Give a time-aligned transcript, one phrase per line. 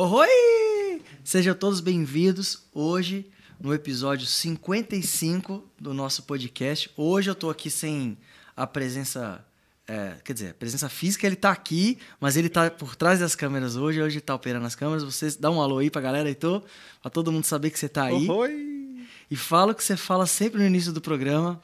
[0.00, 1.02] Oi!
[1.24, 3.28] Sejam todos bem-vindos hoje
[3.60, 6.88] no episódio 55 do nosso podcast.
[6.96, 8.16] Hoje eu tô aqui sem
[8.56, 9.44] a presença.
[9.88, 13.34] é, quer dizer, a presença física ele tá aqui, mas ele tá por trás das
[13.34, 14.00] câmeras hoje.
[14.00, 15.02] Hoje ele tá operando as câmeras.
[15.02, 16.62] Vocês dá um alô aí pra galera, Heitor,
[17.02, 18.30] pra todo mundo saber que você tá aí.
[18.30, 19.04] Oi!
[19.28, 21.60] E fala o que você fala sempre no início do programa.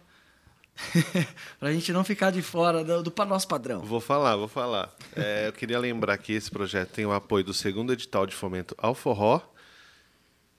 [1.59, 3.81] pra gente não ficar de fora do, do nosso padrão.
[3.81, 4.95] Vou falar, vou falar.
[5.15, 8.75] É, eu queria lembrar que esse projeto tem o apoio do segundo edital de fomento
[8.79, 9.41] ao forró.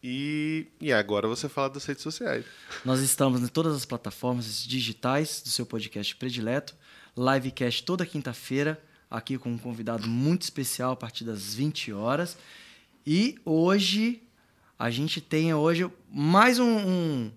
[0.08, 2.46] E, e agora você fala das redes sociais.
[2.84, 6.76] Nós estamos em todas as plataformas digitais do seu podcast predileto.
[7.18, 8.80] Livecast toda quinta-feira,
[9.10, 12.38] aqui com um convidado muito especial a partir das 20 horas.
[13.08, 14.22] E hoje
[14.78, 17.32] a gente tem hoje mais um, um-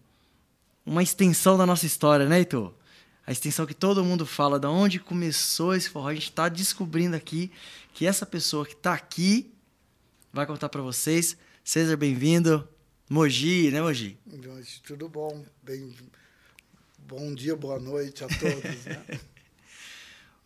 [0.89, 2.75] uma extensão da nossa história, né, Heitor?
[3.27, 6.09] A extensão que todo mundo fala, da onde começou esse forró.
[6.09, 7.53] A gente está descobrindo aqui
[7.93, 9.53] que essa pessoa que está aqui
[10.33, 11.37] vai contar para vocês.
[11.63, 12.67] César, bem-vindo.
[13.09, 14.19] Mogi, né, Mogi?
[14.83, 15.45] Tudo bom?
[15.63, 15.95] Bem,
[17.07, 18.85] bom dia, boa noite a todos.
[18.87, 19.05] Né?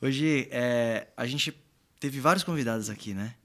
[0.02, 1.56] Hoje é, a gente
[2.00, 3.36] teve vários convidados aqui, né?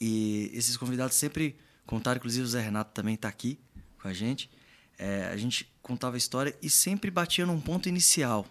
[0.00, 3.56] E esses convidados sempre contaram, inclusive o Zé Renato também está aqui
[4.02, 4.50] com a gente.
[4.98, 8.46] É, a gente contava a história e sempre batia num ponto inicial,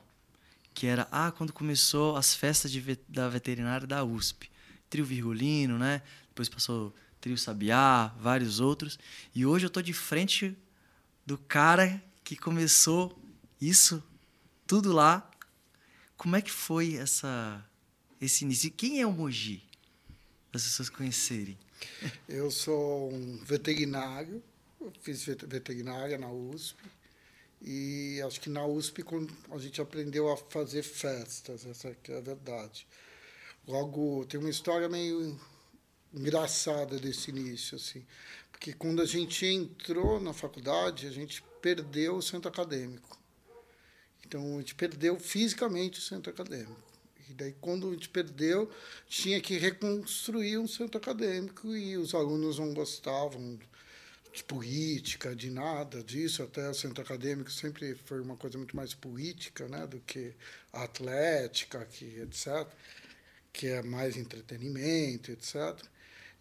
[0.74, 4.50] que era ah, quando começou as festas de da veterinária da USP.
[4.90, 6.02] Trio Virgulino, né?
[6.30, 9.00] Depois passou Trio Sabiá, vários outros.
[9.34, 10.56] E hoje eu tô de frente
[11.26, 13.20] do cara que começou
[13.59, 14.04] isso
[14.68, 15.30] tudo lá
[16.18, 17.64] como é que foi essa
[18.20, 18.72] esse início?
[18.72, 19.62] Quem é o Mogi?
[20.50, 21.58] Para as pessoas conhecerem.
[22.28, 24.42] Eu sou um veterinário,
[25.02, 26.78] fiz vet- veterinária na USP.
[27.61, 29.03] E acho que na USP
[29.52, 32.88] a gente aprendeu a fazer festas, essa é a verdade.
[33.67, 35.39] Logo, tem uma história meio
[36.13, 38.06] engraçada desse início, assim.
[38.52, 43.19] Porque quando a gente entrou na faculdade, a gente perdeu o centro acadêmico.
[44.25, 46.81] Então, a gente perdeu fisicamente o centro acadêmico.
[47.29, 48.69] E daí, quando a gente perdeu,
[49.07, 53.59] tinha que reconstruir um centro acadêmico e os alunos não gostavam
[54.35, 56.44] de política, de nada disso.
[56.44, 60.34] Até o centro acadêmico sempre foi uma coisa muito mais política né, do que
[60.73, 62.68] atlética, que, etc.,
[63.53, 65.56] que é mais entretenimento, etc.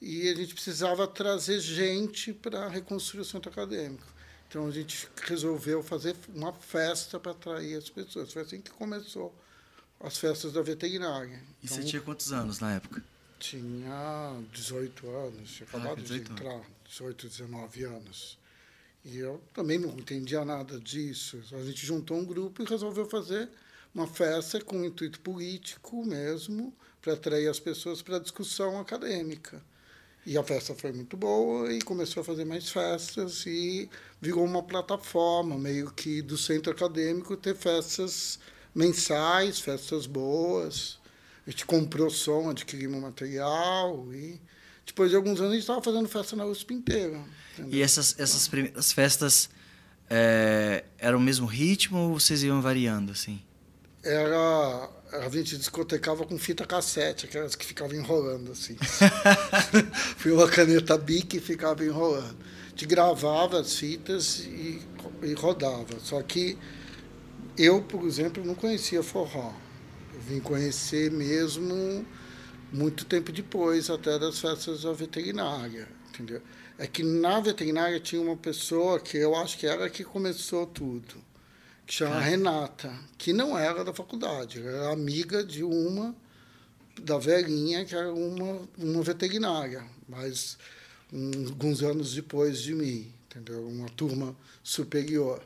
[0.02, 4.12] E a gente precisava trazer gente para reconstruir o centro acadêmico.
[4.48, 8.32] Então a gente resolveu fazer uma festa para atrair as pessoas.
[8.32, 9.32] Foi assim que começou
[10.00, 11.40] as festas da veterinária.
[11.62, 13.02] E Então, você tinha quantos anos na época?
[13.38, 16.42] Tinha 18 anos, tinha Ah, acabado de 18 anos.
[16.42, 18.38] entrar, 18, 19 anos.
[19.04, 21.38] E eu também não entendia nada disso.
[21.52, 23.48] A gente juntou um grupo e resolveu fazer
[23.94, 29.62] uma festa com um intuito político mesmo, para atrair as pessoas para a discussão acadêmica.
[30.26, 33.90] E a festa foi muito boa e começou a fazer mais festas e
[34.22, 38.38] virou uma plataforma meio que do centro acadêmico ter festas
[38.74, 40.98] mensais, festas boas.
[41.46, 44.40] A gente comprou som, adquirimos material e
[44.86, 47.20] depois de alguns anos a gente estava fazendo festa na USP inteira.
[47.52, 47.78] entendeu?
[47.78, 49.48] E essas, essas primeiras festas
[50.08, 53.40] é, eram o mesmo ritmo ou vocês iam variando, assim?
[54.02, 54.90] Era.
[55.12, 58.76] A gente discotecava com fita cassete, aquelas que ficavam enrolando assim.
[60.18, 62.36] Foi uma caneta bic e ficava enrolando.
[62.66, 64.82] A gente gravava as fitas e,
[65.22, 65.98] e rodava.
[66.00, 66.58] Só que
[67.56, 69.54] eu, por exemplo, não conhecia forró.
[70.26, 72.04] Vim conhecer mesmo
[72.72, 76.40] muito tempo depois, até das festas da veterinária, entendeu?
[76.78, 81.14] É que na veterinária tinha uma pessoa que eu acho que era que começou tudo,
[81.86, 86.14] que chama Renata, que não era da faculdade, era amiga de uma
[87.00, 90.56] da velhinha, que era uma, uma veterinária, mas
[91.12, 93.66] um- alguns anos depois de mim, entendeu?
[93.68, 95.44] Uma turma superior.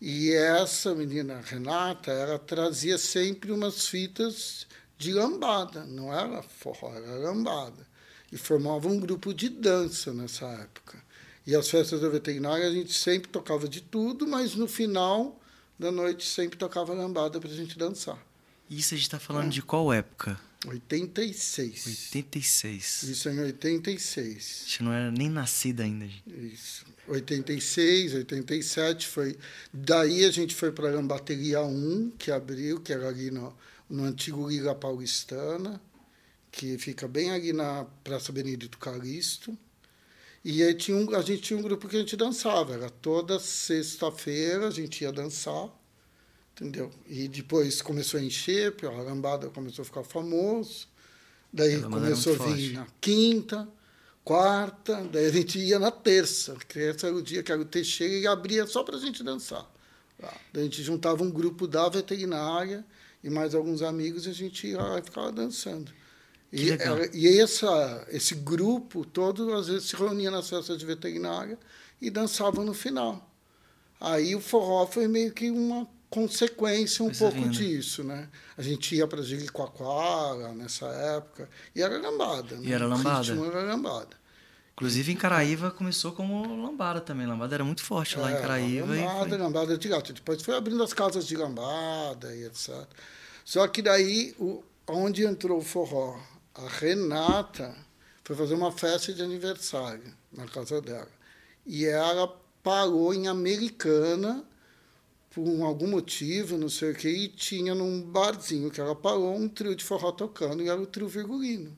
[0.00, 4.66] E essa menina Renata, ela trazia sempre umas fitas
[4.98, 7.86] de lambada, não era forró, era lambada.
[8.30, 11.02] E formava um grupo de dança nessa época.
[11.46, 15.40] E as festas da veterinária a gente sempre tocava de tudo, mas no final
[15.78, 18.18] da noite sempre tocava lambada para a gente dançar.
[18.68, 20.40] Isso a gente tá falando de qual época?
[20.66, 21.86] 86.
[21.86, 23.02] 86.
[23.04, 24.62] Isso em 86.
[24.62, 26.24] A gente não era nem nascida ainda, gente.
[26.26, 26.84] Isso.
[27.08, 29.36] 86, 87 foi.
[29.72, 33.56] Daí a gente foi para a Lambateria 1, que abriu, que era ali no,
[33.88, 35.80] no antigo Liga Paulistana,
[36.50, 39.56] que fica bem ali na Praça Benedito Calixto.
[40.44, 42.74] E aí tinha um, a gente tinha um grupo que a gente dançava.
[42.74, 45.68] Era toda sexta-feira a gente ia dançar,
[46.52, 46.90] entendeu?
[47.08, 50.88] E depois começou a encher, a lambada começou a ficar famoso.
[51.52, 52.72] Daí começou a vir forte.
[52.72, 53.68] na quinta,
[54.26, 57.64] quarta, daí a gente ia na terça, que esse era o dia que era o
[57.64, 59.64] Teixeira e abria só para a gente dançar.
[60.52, 62.84] Daí a gente juntava um grupo da veterinária
[63.22, 65.92] e mais alguns amigos e a gente ia lá e ficava dançando.
[66.52, 66.70] E,
[67.14, 71.56] e essa, esse grupo todo, às vezes, se reunia nas festas de veterinária
[72.02, 73.30] e dançavam no final.
[74.00, 78.26] Aí o forró foi meio que uma consequência um pouco disso, né?
[78.56, 82.56] A gente ia para Jericoacoara nessa época e era lambada.
[82.56, 82.68] Né?
[82.68, 83.34] E era lambada.
[83.34, 84.16] O era lambada.
[84.72, 87.26] Inclusive em Caraíva começou como lambada também.
[87.26, 88.94] Lambada era muito forte lá é, em Caraíva.
[88.94, 89.38] Lambada, foi...
[89.38, 90.12] lambada de gato.
[90.14, 92.86] Depois foi abrindo as casas de lambada e etc.
[93.44, 96.18] Só que daí, o, onde entrou o forró?
[96.54, 97.76] A Renata
[98.24, 101.10] foi fazer uma festa de aniversário na casa dela.
[101.66, 102.26] E ela
[102.62, 104.42] parou em Americana
[105.36, 109.46] por algum motivo, não sei o que, e tinha num barzinho que ela parou um
[109.46, 111.76] trio de forró tocando e era o trio Virgulino.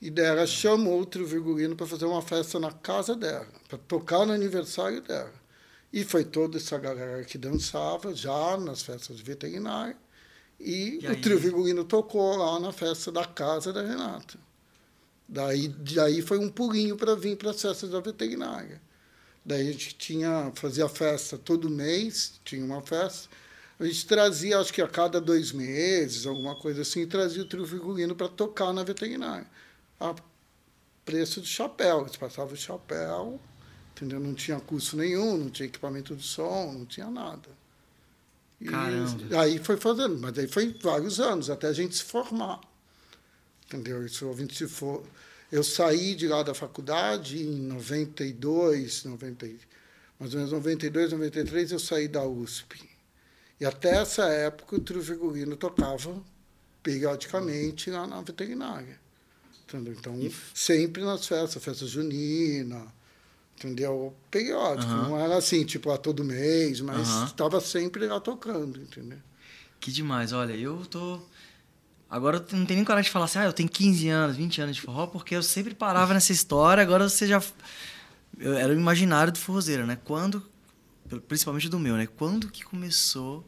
[0.00, 3.76] E daí ela chamou o trio Virgulino para fazer uma festa na casa dela, para
[3.76, 5.34] tocar no aniversário dela.
[5.92, 9.96] E foi toda essa galera que dançava já nas festas de veterinária.
[10.60, 14.38] E, e o trio Virgulino tocou lá na festa da casa da Renata.
[15.28, 18.80] Daí, daí foi um pulinho para vir para as festas da veterinária.
[19.44, 23.28] Daí a gente tinha, fazia festa todo mês, tinha uma festa.
[23.78, 27.66] A gente trazia, acho que a cada dois meses, alguma coisa assim, trazia o trio
[27.66, 29.46] Virgulino para tocar na veterinária
[30.00, 30.14] a
[31.04, 32.02] preço de chapéu.
[32.02, 33.40] Eles passavam o chapéu,
[33.92, 34.20] entendeu?
[34.20, 37.48] Não tinha custo nenhum, não tinha equipamento de som, não tinha nada.
[38.60, 39.40] E Caramba.
[39.40, 42.60] aí foi fazendo, mas aí foi vários anos, até a gente se formar.
[43.66, 44.04] Entendeu?
[44.06, 45.04] Isso, a gente se for...
[45.54, 49.46] Eu saí de lá da faculdade em 92, 90,
[50.18, 52.82] mais ou menos 92, 93, eu saí da USP.
[53.60, 56.20] E até essa época o trio figurino tocava
[56.82, 58.98] periodicamente lá na veterinária.
[59.62, 59.94] Entendeu?
[59.96, 60.18] Então,
[60.52, 62.92] sempre nas festas, festa junina,
[63.56, 64.12] entendeu?
[64.32, 64.90] Periódico.
[64.90, 65.10] Uhum.
[65.10, 67.62] Não era assim, tipo, a todo mês, mas estava uhum.
[67.62, 69.18] sempre lá tocando, entendeu?
[69.78, 70.32] Que demais.
[70.32, 71.20] Olha, eu tô.
[72.14, 74.60] Agora eu não tenho nem coragem de falar assim, ah, eu tenho 15 anos, 20
[74.60, 77.42] anos de forró, porque eu sempre parava nessa história, agora você já.
[78.38, 79.98] Eu era o imaginário do forrozeiro, né?
[80.04, 80.40] Quando.
[81.26, 82.06] Principalmente do meu, né?
[82.06, 83.44] Quando que começou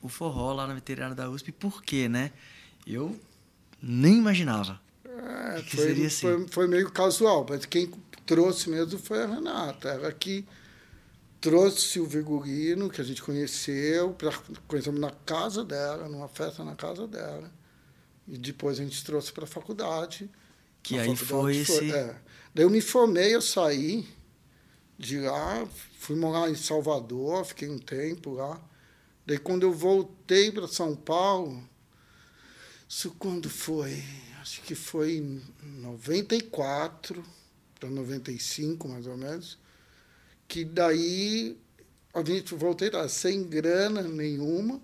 [0.00, 1.50] o forró lá na veterinária da USP?
[1.50, 2.30] Por quê, né?
[2.86, 3.18] Eu
[3.82, 4.80] nem imaginava.
[5.04, 6.20] É, foi, assim?
[6.20, 7.90] foi, foi, meio casual, mas quem
[8.24, 9.88] trouxe mesmo foi a Renata.
[9.88, 10.46] Ela que
[11.40, 14.30] trouxe o Vigorino, que a gente conheceu, pra,
[14.68, 17.50] conhecemos na casa dela, numa festa na casa dela.
[18.28, 20.30] E depois a gente trouxe para a faculdade.
[20.82, 21.92] Que aí faculdade foi esse...
[21.92, 22.16] É.
[22.54, 24.08] Daí eu me formei, eu saí
[24.98, 25.66] de lá,
[25.98, 28.60] fui morar em Salvador, fiquei um tempo lá.
[29.26, 31.62] Daí quando eu voltei para São Paulo,
[32.88, 34.02] isso quando foi?
[34.46, 35.42] acho que foi em
[35.80, 37.20] 94
[37.80, 39.58] para 95, mais ou menos,
[40.46, 41.58] que daí
[42.14, 44.80] a gente voltei lá sem grana nenhuma,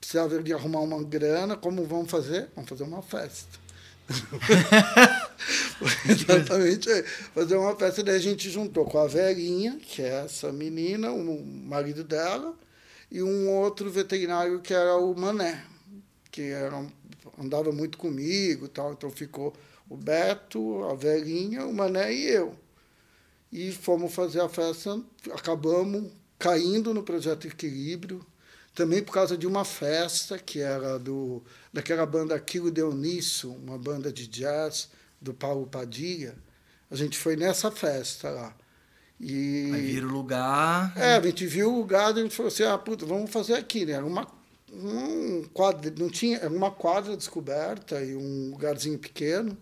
[0.00, 2.48] precisava de arrumar uma grana, como vamos fazer?
[2.54, 3.58] Vamos fazer uma festa.
[6.08, 6.88] Exatamente,
[7.34, 11.44] fazer uma festa, daí a gente juntou com a velhinha, que é essa menina, o
[11.44, 12.54] marido dela,
[13.10, 15.64] e um outro veterinário que era o Mané,
[16.30, 16.84] que era
[17.38, 19.54] andava muito comigo tal, então ficou
[19.88, 22.54] o Beto, a velhinha, o Mané e eu.
[23.50, 25.00] E fomos fazer a festa,
[25.32, 28.24] acabamos caindo no projeto Equilíbrio,
[28.74, 34.12] também por causa de uma festa que era do daquela banda Aquilo Deonisso, uma banda
[34.12, 36.34] de jazz do Paulo Padilha.
[36.90, 38.54] A gente foi nessa festa lá.
[39.20, 40.92] E, Aí viram o lugar.
[40.96, 43.54] É, a gente viu o lugar e a gente falou assim: ah, puta, vamos fazer
[43.54, 43.92] aqui, né?
[43.92, 44.26] Era uma
[44.72, 49.56] um quadro, não tinha uma quadra descoberta e um lugarzinho pequeno.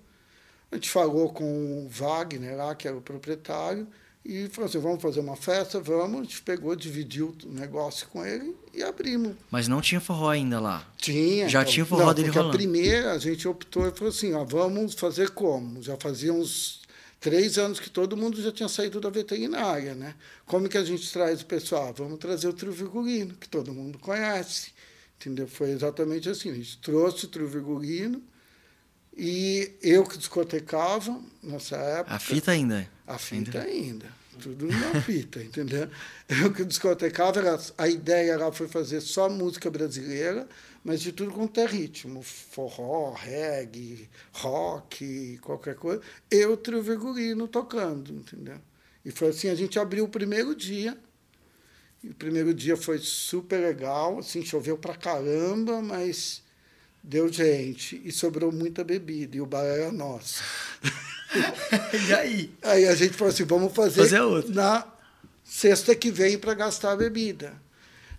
[0.70, 3.88] A gente falou com o Wagner lá, que era o proprietário,
[4.28, 6.20] e falou assim: vamos fazer uma festa, vamos.
[6.20, 9.34] A gente pegou, dividiu o negócio com ele e abrimos.
[9.50, 10.86] Mas não tinha forró ainda lá?
[10.98, 11.48] Tinha.
[11.48, 12.50] Já tinha forró não, dele rolando?
[12.50, 15.82] a primeira a gente optou e falou assim: ó, vamos fazer como?
[15.82, 16.82] Já fazia uns
[17.18, 20.14] três anos que todo mundo já tinha saído da veterinária, né?
[20.44, 21.94] Como que a gente traz o pessoal?
[21.96, 24.72] Vamos trazer o trio vigorino, que todo mundo conhece.
[25.18, 25.48] Entendeu?
[25.48, 26.50] Foi exatamente assim.
[26.50, 28.22] A gente trouxe o trio Vigorino
[29.16, 32.14] e eu que discotecava nessa época.
[32.14, 32.88] A fita ainda?
[33.04, 34.04] A fita ainda.
[34.04, 34.17] ainda.
[34.40, 35.88] Tudo na fita, entendeu?
[36.28, 40.48] Eu que discotecava, era, a ideia lá foi fazer só música brasileira,
[40.84, 42.22] mas de tudo quanto é ritmo.
[42.22, 46.00] Forró, reggae, rock, qualquer coisa.
[46.30, 48.58] Eu, trio Vigorino, tocando, entendeu?
[49.04, 50.96] E foi assim, a gente abriu o primeiro dia
[52.02, 56.42] e o primeiro dia foi super legal, assim, choveu pra caramba, mas
[57.02, 60.42] deu gente e sobrou muita bebida e o bar era nosso.
[62.08, 62.54] e aí?
[62.62, 64.52] Aí a gente falou assim, vamos fazer, Fazer outra.
[64.52, 64.86] na
[65.44, 67.60] sexta que vem para gastar a bebida.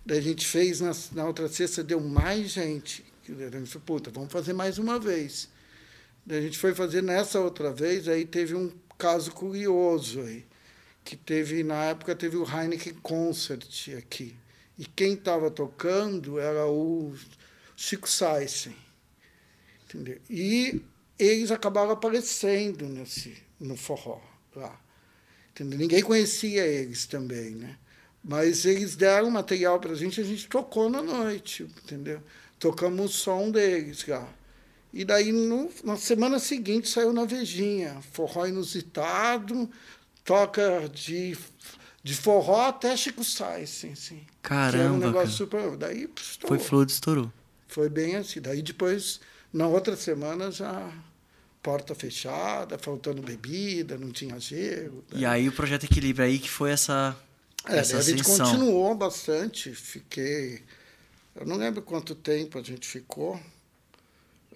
[0.04, 3.04] Daí a gente fez, na, na outra sexta deu mais gente.
[3.28, 5.48] A gente falou, puta, vamos fazer mais uma vez.
[6.24, 10.44] Daí a gente foi fazer nessa outra vez, aí teve um caso curioso aí.
[11.04, 14.36] Que teve, na época, teve o Heineken Concert aqui.
[14.78, 17.14] E quem estava tocando era o
[17.76, 18.76] Chico Saisen.
[19.84, 20.18] Entendeu?
[20.28, 20.82] E
[21.24, 24.20] eles acabaram aparecendo nesse, no forró
[24.54, 24.78] lá.
[25.50, 25.78] Entendeu?
[25.78, 27.76] Ninguém conhecia eles também, né?
[28.22, 32.22] Mas eles deram material para a gente, a gente tocou na noite, entendeu?
[32.58, 34.28] Tocamos o som deles lá.
[34.92, 38.00] E daí, no, na semana seguinte, saiu na Vejinha.
[38.12, 39.70] Forró inusitado,
[40.24, 41.36] toca de,
[42.02, 44.26] de forró até Chico Sainz, assim.
[44.42, 45.62] Que era um Caramba, negócio cara.
[45.62, 45.76] super...
[45.76, 46.58] Daí, pss, Foi estourou.
[46.58, 47.32] flor, estourou.
[47.68, 48.40] Foi bem assim.
[48.40, 49.20] Daí depois,
[49.52, 50.92] na outra semana, já
[51.62, 55.04] porta fechada, faltando bebida, não tinha gelo.
[55.14, 57.16] E aí o Projeto Equilíbrio aí que foi essa,
[57.66, 58.46] É, essa a gente ascensão.
[58.46, 59.74] continuou bastante.
[59.74, 60.62] Fiquei.
[61.34, 63.40] Eu não lembro quanto tempo a gente ficou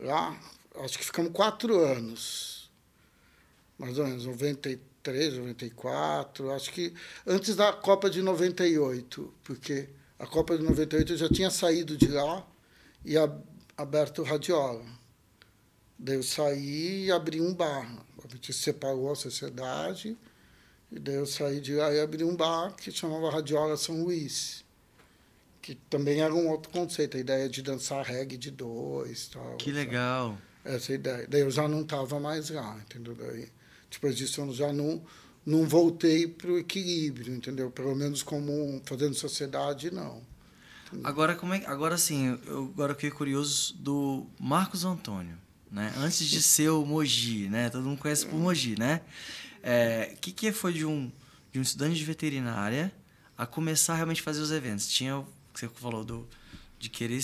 [0.00, 0.38] lá.
[0.76, 2.70] Acho que ficamos quatro anos.
[3.78, 6.50] Mais ou menos, 93, 94.
[6.52, 6.92] Acho que
[7.26, 12.08] antes da Copa de 98, porque a Copa de 98 eu já tinha saído de
[12.08, 12.46] lá
[13.04, 13.14] e
[13.76, 14.84] aberto o Radiola.
[15.98, 18.04] Daí eu saí e abri um bar.
[18.22, 20.16] A gente separou a sociedade.
[20.90, 24.64] E daí eu saí de lá e abri um bar que chamava Radiola São Luís.
[25.60, 29.56] Que também era um outro conceito, a ideia de dançar reggae de dois tal.
[29.56, 29.84] Que sabe?
[29.84, 30.38] legal.
[30.64, 31.26] Essa ideia.
[31.28, 33.14] Daí eu já não estava mais lá, entendeu?
[33.14, 33.48] Daí,
[33.90, 35.02] depois disso eu já não,
[35.44, 37.70] não voltei para o equilíbrio, entendeu?
[37.70, 40.22] Pelo menos como fazendo sociedade, não.
[41.02, 45.36] Agora, como é, agora sim, eu agora fiquei curioso do Marcos Antônio,
[45.74, 45.92] né?
[45.96, 47.68] Antes de ser o Mogi, né?
[47.68, 49.00] Todo mundo conhece por Mogi, né?
[50.12, 51.10] O que, que foi de um,
[51.52, 52.92] de um estudante de veterinária
[53.36, 54.86] a começar a realmente fazer os eventos?
[54.86, 56.28] Tinha o que você falou do,
[56.78, 57.20] de querer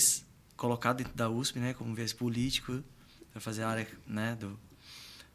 [0.57, 1.73] colocar dentro da USP, né?
[1.73, 2.83] Como viés político,
[3.31, 4.37] para fazer a área, né?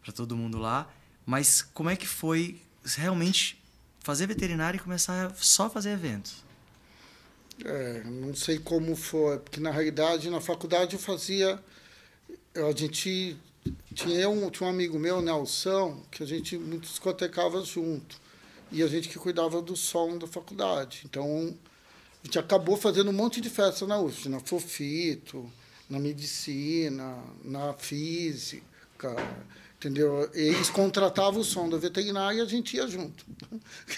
[0.03, 0.87] Para todo mundo lá.
[1.25, 3.59] Mas como é que foi realmente
[4.01, 6.45] fazer veterinária e começar a só fazer eventos?
[7.65, 11.59] É, não sei como foi, porque na realidade na faculdade eu fazia.
[12.57, 13.37] A gente
[13.95, 18.21] tinha um, tinha um amigo meu, Nelson, que a gente muito discotecava junto.
[18.73, 21.03] E a gente que cuidava do som da faculdade.
[21.05, 21.55] Então
[22.23, 25.51] a gente acabou fazendo um monte de festa na UFS, na Fofito,
[25.89, 29.15] na medicina, na física,
[29.77, 30.29] entendeu?
[30.35, 33.25] Eles contratavam o som da veterinária e a gente ia junto.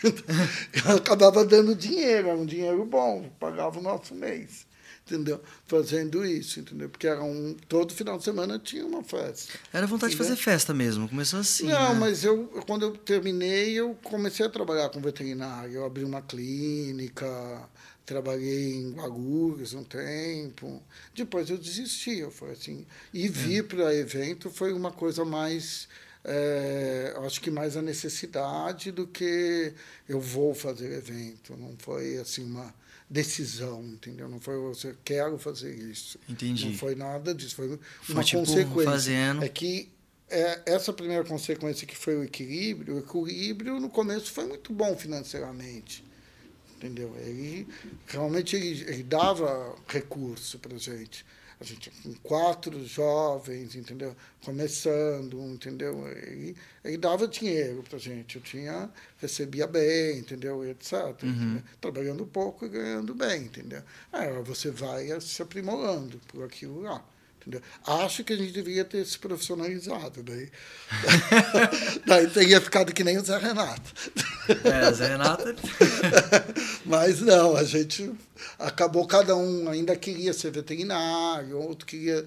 [0.95, 4.67] Acabava dando dinheiro, era um dinheiro bom, pagava o nosso mês,
[5.15, 5.41] entendeu?
[5.67, 6.89] Fazendo isso, entendeu?
[6.89, 9.59] Porque era um, todo final de semana tinha uma festa.
[9.73, 10.45] Era vontade de fazer Entendeu?
[10.45, 11.67] festa mesmo, começou assim.
[11.67, 12.01] Não, né?
[12.01, 15.73] mas eu, quando eu terminei, eu comecei a trabalhar com veterinário.
[15.75, 17.27] Eu abri uma clínica,
[18.05, 20.83] trabalhei em Guarulhos um tempo.
[21.15, 22.87] Depois eu desisti, eu falei assim.
[23.13, 25.89] E vir para evento foi uma coisa mais.
[26.25, 29.73] é, acho que mais a necessidade do que
[30.09, 31.57] eu vou fazer evento.
[31.57, 32.75] Não foi assim uma
[33.09, 34.29] decisão, entendeu?
[34.29, 36.19] Não foi você quero fazer isso.
[36.29, 36.67] Entendi.
[36.67, 38.91] Não foi nada disso, foi, Foi, uma tipo, consequência.
[38.91, 39.45] fazendo.
[39.45, 39.91] É que
[40.29, 44.97] é, essa primeira consequência que foi o equilíbrio, o equilíbrio no começo foi muito bom
[44.97, 46.05] financeiramente.
[46.77, 47.13] Entendeu?
[47.19, 47.67] Ele
[48.07, 51.25] realmente ele, ele dava recurso para a gente.
[51.61, 54.15] A gente com quatro jovens, entendeu?
[54.45, 56.07] Começando, entendeu?
[56.07, 58.37] Ele, ele dava dinheiro para a gente.
[58.37, 58.89] Eu tinha,
[59.19, 60.65] recebia bem, entendeu?
[60.65, 60.93] Etc.
[61.25, 61.63] entendeu?
[61.81, 63.83] Trabalhando pouco e ganhando bem, entendeu?
[64.13, 67.05] Aí você vai se aprimorando por aquilo lá.
[67.49, 67.63] Entendeu?
[67.87, 70.23] Acho que a gente devia ter se profissionalizado.
[70.23, 70.51] Daí,
[72.07, 73.91] daí teria ficado que nem o Zé Renato.
[74.65, 75.45] É, Zé Renato.
[76.85, 78.13] Mas não, a gente
[78.59, 82.23] acabou, cada um ainda queria ser veterinário, outro queria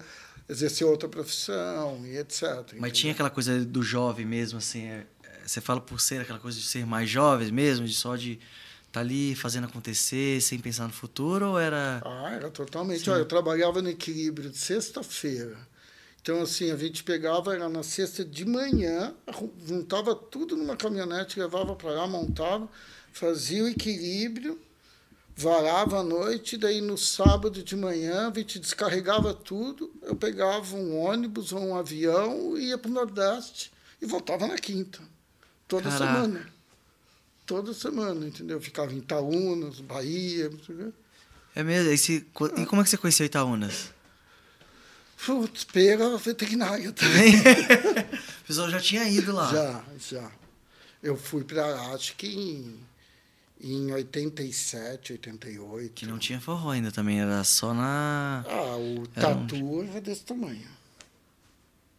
[0.48, 2.42] exercer outra profissão e etc.
[2.42, 2.90] Mas entendeu?
[2.90, 4.86] tinha aquela coisa do jovem mesmo, assim.
[4.88, 8.16] é, é, Você fala por ser aquela coisa de ser mais jovem mesmo, de só
[8.16, 8.40] de
[8.92, 12.02] estar ali fazendo acontecer, sem pensar no futuro, ou era.
[12.04, 13.08] Ah, era totalmente.
[13.08, 15.56] Olha, eu trabalhava no equilíbrio de sexta-feira.
[16.20, 19.12] Então, assim, a gente pegava, era na sexta de manhã,
[19.66, 22.68] juntava tudo numa caminhonete, levava para lá, montava,
[23.12, 24.60] fazia o equilíbrio,
[25.34, 30.96] varava à noite, daí no sábado de manhã a gente descarregava tudo, eu pegava um
[30.96, 35.00] ônibus ou um avião, ia para o Nordeste e voltava na quinta.
[35.66, 36.22] Toda Caraca.
[36.22, 36.61] semana.
[37.52, 38.58] Toda semana, entendeu?
[38.62, 40.92] Ficava em Itaúnas, Bahia, não sei o quê.
[41.54, 41.94] É mesmo?
[41.94, 43.92] Você- co- E como é que você conheceu Itaúnas?
[45.26, 47.34] Putz, pega veterinária também.
[48.42, 49.52] o pessoal já tinha ido lá.
[49.52, 49.84] Já,
[50.18, 50.30] já.
[51.02, 52.80] Eu fui para acho que em,
[53.60, 55.92] em 87, 88.
[55.92, 58.44] Que não tinha forró ainda também, era só na.
[58.48, 60.66] Ah, o Era tatu era desse tamanho.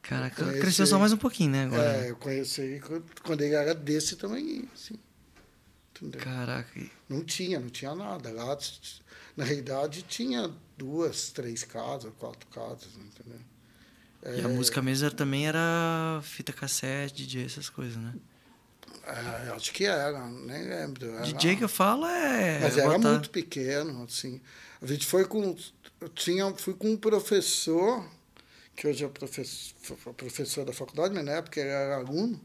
[0.02, 1.64] Caraca, Eu conheci- cresceu só mais um pouquinho, né?
[1.66, 1.84] Agora.
[2.06, 2.82] É, eu conheci
[3.24, 4.96] quando ele era desse tamanho, assim.
[5.96, 6.22] Entendeu?
[6.22, 6.82] Caraca.
[7.08, 8.32] Não tinha, não tinha nada.
[8.32, 8.58] Lá,
[9.38, 13.40] na realidade, tinha duas, três casas, quatro casas, entendeu?
[14.36, 18.14] E a música mesmo era- também era fita cassete, DJ, essas coisas, né?
[19.06, 21.10] É, acho que era, nem lembro.
[21.10, 22.60] Era, DJ que eu falo é.
[22.60, 24.40] Mas era botar- muito pequeno, assim.
[24.82, 25.56] A gente foi com.
[26.00, 28.06] Eu tinha, fui com um professor,
[28.76, 29.76] que hoje é professor,
[30.16, 32.40] professor da faculdade, mas na época ele era aluno.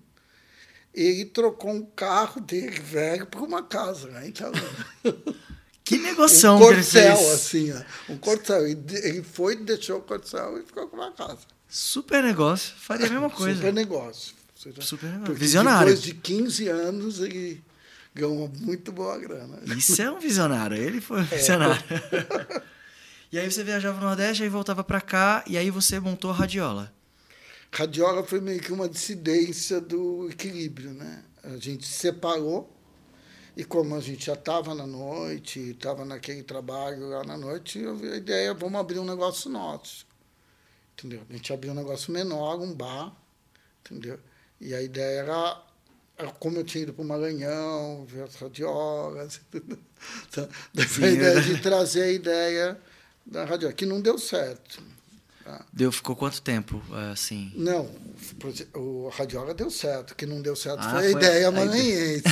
[0.95, 4.27] Ele trocou um carro dele velho por uma casa, né?
[4.29, 4.51] Então,
[5.89, 7.33] Que um ele corcel, fez.
[7.33, 8.13] assim, ó.
[8.13, 8.67] Um corcel.
[8.67, 11.39] Ele foi, deixou o corcel e ficou com uma casa.
[11.67, 12.75] Super negócio.
[12.77, 13.57] Faria a mesma coisa.
[13.57, 14.35] Super negócio.
[14.81, 15.35] Super negócio.
[15.35, 15.87] Visionário.
[15.87, 17.65] Depois de 15 anos, ele
[18.15, 19.61] ganhou muito boa grana.
[19.75, 20.77] Isso é um visionário.
[20.77, 21.83] Ele foi um visionário.
[23.33, 26.35] e aí você viajava no Nordeste, aí voltava pra cá, e aí você montou a
[26.35, 26.93] radiola.
[27.73, 31.25] Radiola foi meio que uma dissidência do equilíbrio, né?
[31.45, 32.79] A gente se separou
[33.59, 37.97] e como a gente já estava na noite, estava naquele trabalho lá na noite, eu
[37.97, 40.07] vi a ideia, vamos abrir um negócio nosso,
[40.93, 41.23] entendeu?
[41.29, 43.13] A gente abriu um negócio menor, um bar,
[43.81, 44.19] entendeu?
[44.61, 45.63] E a ideia era,
[46.17, 50.49] era como eu tinha ido para o Maranhão, ver as radiolas, então,
[51.03, 51.41] a ideia é.
[51.41, 52.81] de trazer a ideia
[53.27, 54.81] da radiola, que não deu certo.
[55.49, 55.65] Tá?
[55.73, 57.53] Deu, ficou quanto tempo, assim?
[57.55, 57.91] Não,
[58.75, 60.11] o Radiola deu certo.
[60.11, 62.23] O que não deu certo Ah, foi a foi ideia a maranhense.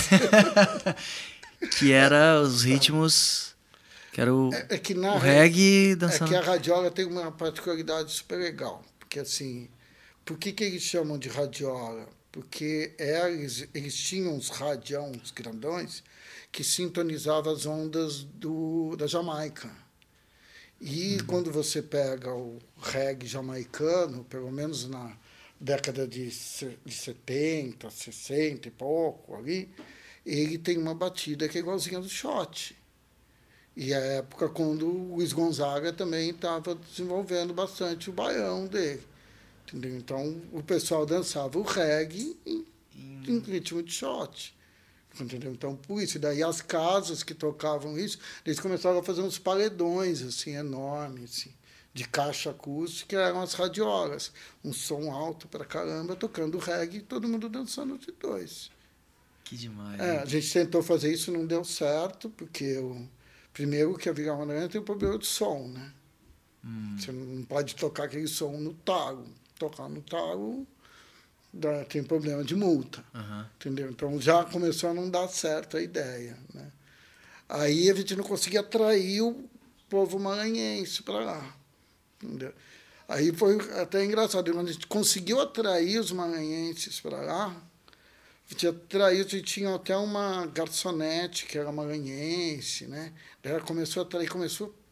[1.79, 3.55] que era os ritmos...
[4.13, 6.29] Que era o, É, é que na o re- reggae É dançando.
[6.31, 8.83] que a radiola tem uma particularidade super legal.
[8.99, 9.69] Porque assim,
[10.25, 12.09] por que, que eles chamam de radiola?
[12.33, 16.03] Porque eles, eles tinham uns radião, uns grandões,
[16.51, 19.71] que sintonizavam as ondas do, da Jamaica.
[20.81, 25.17] E quando você pega o reggae jamaicano, pelo menos na
[25.59, 29.71] década de, de 70, 60 e pouco ali,
[30.25, 32.77] ele tem uma batida que é igualzinha do shot.
[33.75, 39.03] E a época quando o Luiz Gonzaga também estava desenvolvendo bastante o baião dele.
[39.67, 39.97] Entendeu?
[39.97, 42.67] Então o pessoal dançava o reggae em,
[43.27, 44.56] em ritmo de shot.
[45.21, 45.53] Entendeu?
[45.53, 50.23] Então, por isso, daí as casas que tocavam isso, eles começaram a fazer uns paredões
[50.23, 51.55] assim, enormes, assim,
[51.95, 54.33] de caixa acústica, que eram as radiolas.
[54.65, 58.71] Um som alto pra caramba, tocando reggae e todo mundo dançando de dois.
[59.45, 60.01] Que demais.
[60.01, 63.09] É, a gente tentou fazer isso, não deu certo, porque o,
[63.53, 65.93] primeiro que a Vila Madalena tem o problema de som, né?
[66.63, 66.97] Hum.
[66.99, 69.27] Você não pode tocar aquele som no talo.
[69.59, 70.67] Tocar no talo
[71.57, 73.51] dá, tem problema de multa, Aham.
[73.57, 73.91] entendeu?
[73.91, 76.71] Então já começou a não dar certo a ideia, né?
[77.49, 79.49] Aí a gente não conseguia atrair o
[79.89, 81.57] povo maranhense para lá,
[82.23, 82.53] entendeu?
[83.09, 88.67] Aí foi até engraçado, quando a gente conseguiu atrair os maranhenses para lá, a gente
[88.67, 93.13] atraiu, a gente tinha até uma garçonete que era maranhense, né?
[93.43, 94.86] Daí ela começou a atrair, começou a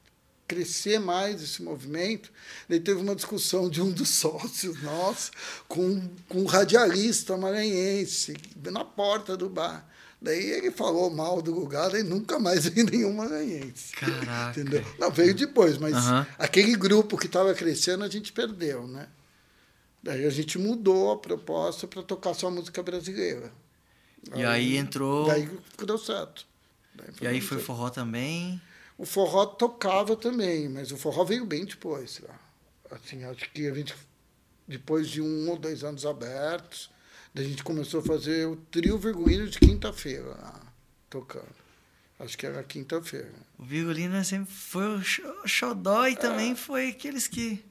[0.47, 2.31] crescer mais esse movimento.
[2.69, 5.31] Daí teve uma discussão de um dos sócios nossos
[5.69, 9.89] com, com um radialista maranhense na porta do bar.
[10.21, 13.93] Daí ele falou mal do lugar e nunca mais veio nenhum maranhense.
[13.93, 14.59] Caraca.
[14.59, 14.85] Entendeu?
[14.99, 16.27] Não, veio depois, mas Aham.
[16.39, 19.09] aquele grupo que estava crescendo a gente perdeu, né?
[20.03, 23.51] Daí a gente mudou a proposta para tocar só música brasileira.
[24.35, 25.27] E aí entrou.
[25.27, 25.49] Daí
[25.85, 26.47] deu certo.
[26.95, 28.61] Daí E aí foi forró também.
[28.97, 32.21] O forró tocava também, mas o forró veio bem depois.
[32.91, 33.95] Assim, acho que a gente,
[34.69, 36.91] depois de um ou dois anos abertos,
[37.35, 40.37] a gente começou a fazer o trio virgulino de quinta-feira
[41.11, 41.65] tocando.
[42.21, 43.33] Acho que era quinta-feira.
[43.59, 47.65] O Virgulina sempre foi o xo- xodó e também foi aqueles que.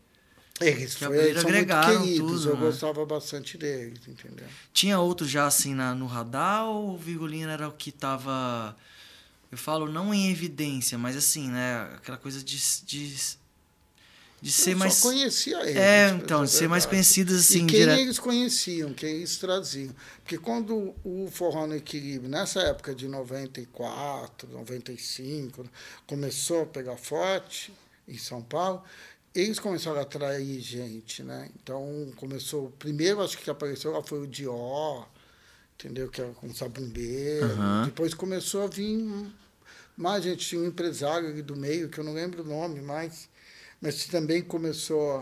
[0.60, 2.62] Eles Que foi, são muito queridos, tudo, eu né?
[2.66, 4.46] gostava bastante deles, entendeu?
[4.74, 8.76] Tinha outro já assim na, no radar ou o Virgulina era o que tava.
[9.54, 11.84] Eu falo não em evidência, mas assim, né?
[11.94, 12.58] Aquela coisa de.
[12.88, 13.16] de,
[14.42, 14.96] de ser eu mais.
[14.96, 15.76] só conhecia eles.
[15.76, 18.00] É, então, de a ser mais conhecidos assim, e quem direto.
[18.00, 19.94] eles conheciam, quem eles traziam.
[20.24, 25.70] Porque quando o Forró no Equilíbrio, nessa época de 94, 95,
[26.08, 27.72] começou a pegar forte
[28.08, 28.84] em São Paulo,
[29.36, 31.48] eles começaram a atrair gente, né?
[31.62, 32.74] Então, começou...
[32.80, 35.08] Primeiro, acho que apareceu lá foi o Dior,
[35.76, 36.10] entendeu?
[36.10, 37.46] Que era com sabumbeiro.
[37.46, 37.86] Aham.
[37.86, 38.98] Depois começou a vir
[39.98, 40.48] mais gente.
[40.48, 43.30] Tinha um empresário do meio, que eu não lembro o nome mais,
[43.82, 45.22] mas também começou a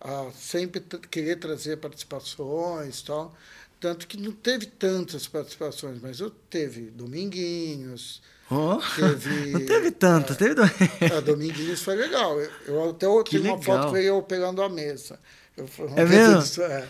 [0.00, 3.34] a sempre querer trazer participações tal.
[3.78, 9.46] Tanto que não teve tantas participações, mas eu teve Dominguinhos, Oh, teve.
[9.52, 10.62] não teve tanto, é, teve do...
[10.64, 12.38] é, Dominguinhos foi legal.
[12.40, 15.20] Eu, eu até eu Que tenho uma foto ele eu pegando a mesa.
[15.56, 16.40] Eu, É mesmo?
[16.40, 16.88] Isso, é.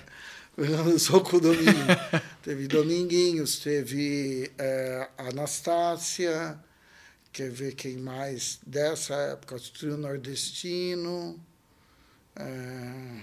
[0.98, 1.98] Sou com o Dominguinhos.
[2.42, 6.58] teve Dominguinhos, teve é, a Anastácia,
[7.32, 11.38] quer ver quem mais dessa época, o trio nordestino.
[12.36, 13.20] É,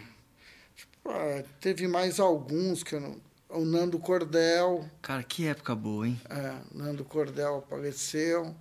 [0.76, 3.28] tipo, é, teve mais alguns que eu não.
[3.50, 4.90] O Nando Cordel.
[5.02, 6.20] Cara, que época boa, hein?
[6.30, 8.54] É, Nando Cordel apareceu.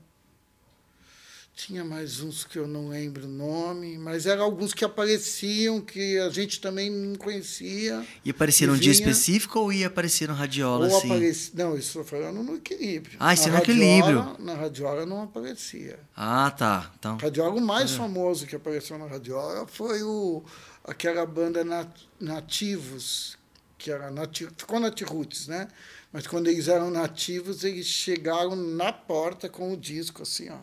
[1.57, 6.19] Tinha mais uns que eu não lembro o nome, mas eram alguns que apareciam que
[6.19, 8.07] a gente também não conhecia.
[8.23, 8.31] E
[8.67, 11.07] num dia específico ou ia aparecer no radiola, ou assim?
[11.07, 11.53] aparecia.
[11.55, 13.17] Não, isso estou falando no equilíbrio.
[13.19, 14.19] Ah, isso Na é no equilíbrio.
[14.21, 15.99] radiola- Na radiola não aparecia.
[16.15, 16.93] Ah, tá.
[16.99, 20.45] Então, Radiola, o mais famoso que apareceu na radiola foi o,
[20.85, 23.39] aquela banda Nat- Nativos,
[23.79, 25.69] que era nati, ficou Natiroots, né?
[26.13, 30.59] Mas quando eles eram nativos, eles chegaram na porta com o disco, assim, ó.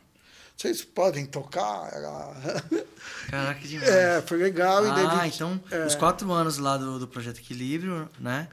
[0.64, 1.92] Vocês podem tocar?
[3.30, 3.90] Caraca, que demais.
[3.90, 4.82] É, foi legal.
[4.82, 8.48] daí ah, gente- então, é, os quatro anos lá do, do Projeto Equilíbrio, né?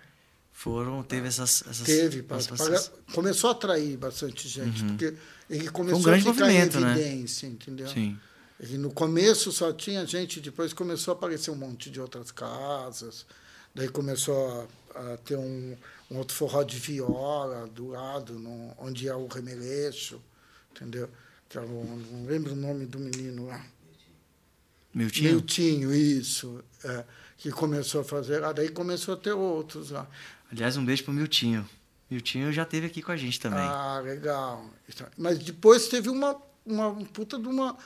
[0.53, 1.63] Foram, teve essas...
[1.71, 5.15] essas Teve, essas- começou a atrair bastante gente, porque
[5.49, 6.05] ele começou Uhum.
[6.05, 6.65] grande a ficar em né?
[6.65, 7.87] evidência, entendeu?
[7.87, 8.19] Sim.
[8.59, 13.25] E no começo só tinha gente, depois começou a aparecer um monte de outras casas,
[13.73, 15.77] daí começou a, a ter um,
[16.11, 20.21] um outro forró de viola do lado, no, onde é o remeleixo,
[20.73, 21.09] entendeu?
[21.57, 23.65] O- não lembro o nome do menino lá.
[24.95, 25.31] Miltinho?
[25.33, 26.63] Miltinho, isso.
[26.85, 27.05] é,
[27.37, 30.07] que começou a fazer lá, daí começou a ter outros lá.
[30.53, 31.67] Aliás, um beijo pro Miltinho.
[32.11, 33.61] Miltinho já esteve aqui com a gente também.
[33.61, 34.69] Ah, legal.
[35.17, 36.37] Mas depois teve uma,
[36.67, 37.79] uma puta de uma.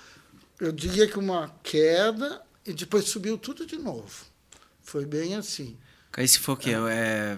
[0.59, 4.24] Eu diria que uma queda e depois subiu tudo de novo.
[4.83, 5.77] Foi bem assim.
[6.16, 6.70] Aí se for o quê?
[6.90, 7.37] É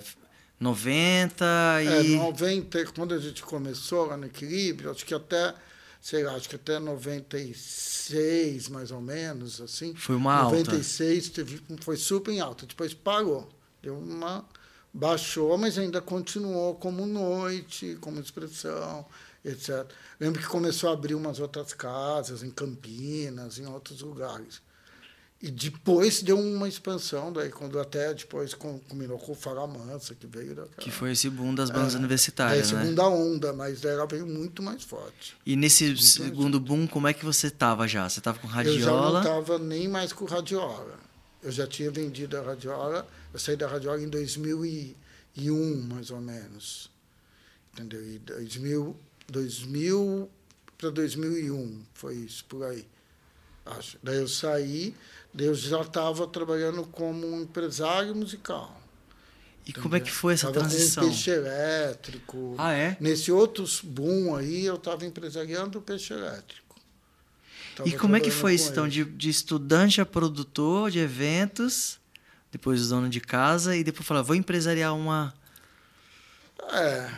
[0.60, 1.44] 90
[1.80, 2.16] É, e...
[2.16, 5.54] 90, quando a gente começou lá no equilíbrio, acho que até,
[6.06, 9.92] sei lá, acho que até 96, mais ou menos, assim.
[9.96, 10.56] Foi uma alta.
[10.58, 13.48] 96 teve, foi super em alta, depois parou.
[13.82, 14.48] Deu uma.
[14.94, 19.04] Baixou, mas ainda continuou como noite, como expressão,
[19.44, 19.84] etc.
[20.20, 24.62] Lembro que começou a abrir umas outras casas em Campinas, em outros lugares.
[25.42, 30.14] E depois deu uma expansão, daí quando até depois com- combinou com o Fala Mansa,
[30.14, 30.76] que veio daquela.
[30.78, 32.82] Que foi esse boom das bandas É, universitárias, daí né?
[32.84, 35.36] segunda onda, mas ela veio muito mais forte.
[35.44, 38.08] E nesse segundo boom, como é que você tava já?
[38.08, 39.18] Você tava com Eu já não radiola?
[39.20, 40.98] estava nem mais com radiola.
[41.42, 43.06] Eu já tinha vendido a radiola.
[43.32, 46.90] Eu saí da radiola em 2001, mais ou menos.
[47.74, 48.02] Entendeu?
[48.02, 48.96] E 2000,
[49.28, 50.30] 2000
[50.78, 52.86] para 2001, foi isso, por aí.
[53.64, 53.98] Acho.
[54.02, 54.94] Daí eu saí,
[55.38, 58.80] eu já estava trabalhando como um empresário musical.
[59.66, 61.02] E como é que foi essa Tava transição?
[61.02, 62.54] Com peixe elétrico.
[62.56, 62.96] Ah, é?
[63.00, 66.76] Nesse outro boom aí, eu estava empresariando o peixe elétrico.
[67.74, 68.86] Tava E como é que foi isso, então?
[68.86, 71.98] De, de estudante a produtor de eventos,
[72.52, 75.34] depois dono de casa, e depois falar, vou empresariar uma...
[76.72, 77.10] É,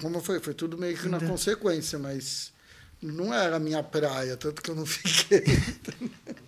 [0.00, 1.28] como foi, foi tudo meio que na Ainda.
[1.28, 2.52] consequência, mas
[3.00, 5.44] não era a minha praia, tanto que eu não fiquei.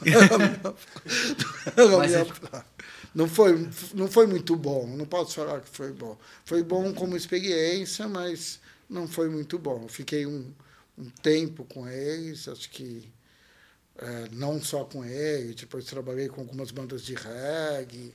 [1.76, 2.64] Não minha, não é- praia.
[3.12, 6.16] Não foi, não foi muito bom, não posso falar que foi bom.
[6.44, 9.88] Foi bom como experiência, mas não foi muito bom.
[9.88, 10.52] Fiquei um,
[10.96, 13.12] um tempo com eles, acho que
[13.98, 18.14] é, não só com ele, depois trabalhei com algumas bandas de reggae,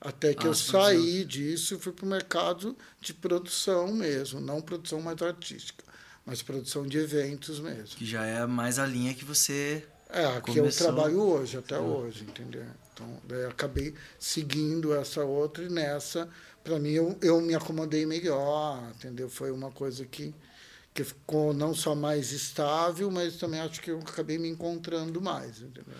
[0.00, 4.60] até que Ah, eu saí disso e fui para o mercado de produção mesmo, não
[4.60, 5.82] produção mais artística,
[6.26, 7.96] mas produção de eventos mesmo.
[7.96, 9.88] Que já é mais a linha que você...
[10.16, 12.64] É, que eu Começou- trabalho hoje, até hoje, entendeu?
[12.92, 16.28] Então, daí eu acabei seguindo essa outra e nessa,
[16.62, 19.28] para mim, eu, eu me acomodei melhor, entendeu?
[19.28, 20.32] Foi uma coisa que,
[20.94, 25.58] que ficou não só mais estável, mas também acho que eu acabei me encontrando mais,
[25.60, 25.94] entendeu?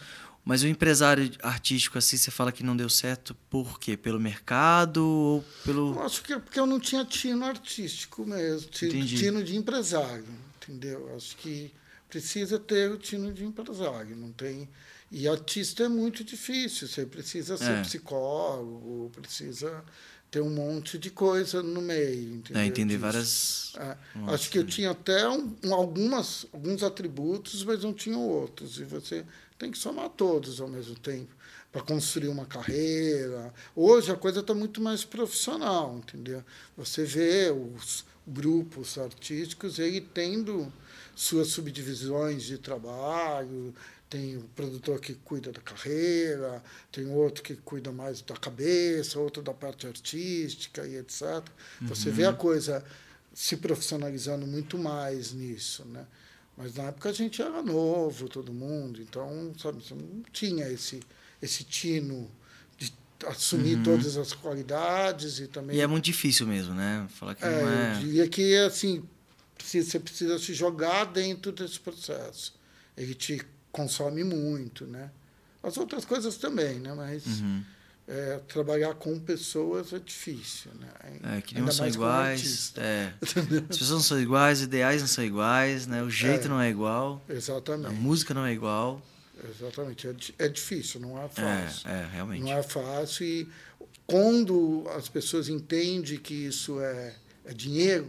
[0.45, 3.97] Mas o empresário artístico, assim, você fala que não deu certo por quê?
[3.97, 5.95] Pelo mercado ou pelo...
[5.97, 9.17] Eu acho que é porque eu não tinha tino artístico mesmo, ti- Entendi.
[9.17, 10.25] tino de empresário,
[10.63, 11.11] entendeu?
[11.17, 11.73] Acho que
[12.19, 14.69] precisa ter o tino de empresário, não tem.
[15.11, 17.83] E artista é muito difícil, você precisa ser É.
[17.83, 19.85] psicólogo, precisa
[20.31, 22.63] ter um monte de coisa no meio, entendeu?
[22.63, 23.01] É, entender disso.
[23.01, 23.73] várias...
[23.77, 28.17] É, Nossa, acho que eu tinha até um- um- algumas, alguns atributos, mas não tinha
[28.19, 28.79] outros.
[28.79, 29.25] E você
[29.59, 31.35] tem que somar todos ao mesmo tempo
[31.73, 33.53] para construir uma carreira.
[33.75, 36.45] Hoje a coisa está muito mais profissional, entendeu?
[36.77, 40.73] Você vê os grupos artísticos ele tendo
[41.15, 43.75] suas subdivisões de trabalho,
[44.09, 49.43] tem o produtor que cuida da carreira, tem outro que cuida mais da cabeça, outro
[49.43, 51.23] da parte artística e etc.
[51.81, 51.89] Uhum.
[51.89, 52.85] Você vê a coisa
[53.33, 56.07] se profissionalizando muito mais nisso, né?
[56.57, 61.01] Mas na época a gente era novo, todo mundo, então, sabe, você não tinha esse,
[61.43, 62.31] esse tino
[62.79, 62.93] de
[63.27, 63.83] assumir uhum.
[63.83, 65.77] todas as qualidades e também...
[65.77, 67.09] E é muito difícil mesmo, né?
[67.11, 67.97] Falar que é, não é...
[67.97, 69.03] Eu diria que, assim,
[69.59, 72.55] você precisa se jogar dentro desse processo.
[72.97, 73.41] Ele te
[73.73, 75.11] consome muito, né?
[75.63, 76.93] As outras coisas também, né?
[76.95, 77.27] Mas...
[77.27, 77.65] Uhum
[78.07, 81.37] é, trabalhar com pessoas é difícil, né?
[81.37, 82.73] É, que não são iguais.
[82.77, 83.13] É.
[83.23, 83.33] As
[83.79, 86.03] pessoas não são iguais, os ideais não são iguais, né?
[86.03, 87.23] O jeito é, não é igual.
[87.29, 87.89] Exatamente.
[87.89, 89.01] A música não é igual.
[89.49, 90.09] Exatamente.
[90.09, 91.89] É, é difícil, não é fácil.
[91.89, 92.43] É, é, realmente.
[92.43, 93.49] Não é fácil e
[94.07, 97.15] quando as pessoas entendem que isso é,
[97.47, 98.07] é dinheiro,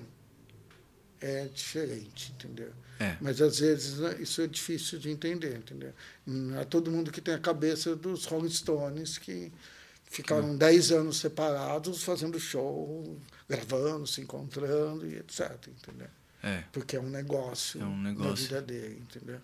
[1.21, 2.71] é diferente, entendeu?
[2.99, 3.17] É.
[3.19, 5.93] Mas às vezes né, isso é difícil de entender, entendeu?
[6.25, 9.51] Não é todo mundo que tem a cabeça dos Rolling Stones que
[10.15, 13.17] Ficaram 10 anos separados, fazendo show,
[13.49, 15.51] gravando, se encontrando e etc.
[15.67, 16.07] Entendeu?
[16.41, 16.63] É.
[16.71, 18.49] Porque é um negócio, é um negócio.
[18.49, 19.39] da vida dele, entendeu?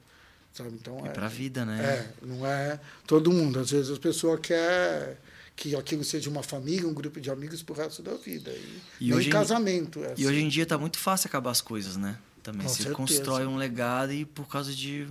[0.54, 0.70] Sabe?
[0.70, 1.84] Então, e é, para a vida, né?
[1.84, 3.60] É, não é todo mundo.
[3.60, 5.18] Às vezes a pessoa quer
[5.56, 8.52] que aquilo seja uma família, um grupo de amigos pro resto da vida.
[8.52, 10.04] E, e hoje casamento.
[10.04, 10.24] É assim.
[10.24, 12.18] E hoje em dia está muito fácil acabar as coisas, né?
[12.42, 12.64] Também.
[12.64, 12.96] Com Você certeza.
[12.96, 15.08] constrói um legado e por causa de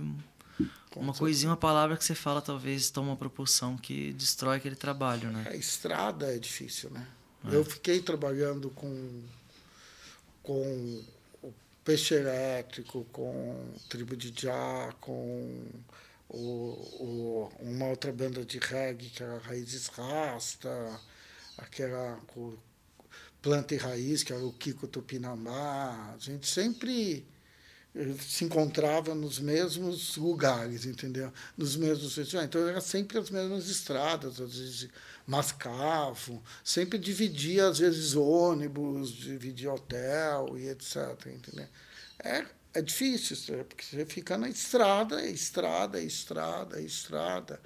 [0.95, 5.31] uma coisinha, uma palavra que você fala, talvez toma uma proporção que destrói aquele trabalho,
[5.31, 5.45] né?
[5.47, 7.07] A estrada é difícil, né?
[7.49, 7.55] É.
[7.55, 9.21] Eu fiquei trabalhando com,
[10.43, 11.01] com
[11.41, 11.53] o
[11.85, 15.63] Peixe Elétrico, com Tribo de Já, com
[16.33, 20.69] o, o, uma outra banda de reggae, que era Raízes Rasta,
[21.57, 22.19] aquela
[23.41, 26.13] Planta e Raiz, que era o Kiko Tupinambá.
[26.13, 27.27] A gente sempre
[28.19, 31.33] se encontrava nos mesmos lugares, entendeu?
[31.57, 32.47] Nos mesmos festivais.
[32.47, 34.89] Então, era sempre as mesmas estradas, às vezes
[35.27, 41.27] mascavam, sempre dividia, às vezes, ônibus, dividia hotel e etc.
[41.27, 41.67] Entendeu?
[42.19, 47.59] É, é difícil, porque você fica na estrada, é estrada, é estrada, é estrada.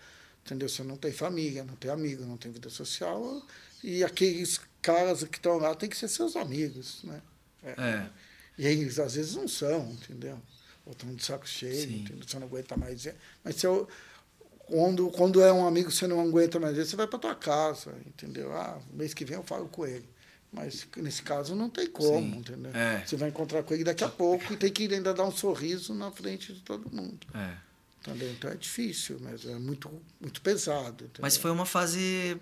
[0.43, 0.69] Entendeu?
[0.69, 3.45] Você não tem família, não tem amigo, não tem vida social.
[3.83, 7.03] E aqueles caras que estão lá têm que ser seus amigos.
[7.03, 7.21] Né?
[7.63, 7.69] é.
[7.71, 8.09] é.
[8.57, 10.39] E eles às vezes não são, entendeu?
[10.85, 12.25] Ou estão de saco cheio, entendeu?
[12.25, 13.07] você não aguenta mais.
[13.43, 13.87] Mas se eu,
[14.67, 18.53] quando, quando é um amigo você não aguenta mais você vai para tua casa, entendeu?
[18.53, 20.07] Ah, mês que vem eu falo com ele.
[20.55, 22.39] Mas nesse caso não tem como, Sim.
[22.39, 22.71] entendeu?
[22.73, 23.05] É.
[23.05, 25.93] Você vai encontrar com ele daqui a pouco e tem que ainda dar um sorriso
[25.93, 27.27] na frente de todo mundo.
[27.33, 27.57] É.
[27.99, 28.31] Entendeu?
[28.31, 29.89] Então é difícil, mas é muito,
[30.21, 31.03] muito pesado.
[31.03, 31.21] Entendeu?
[31.21, 32.39] Mas foi uma fase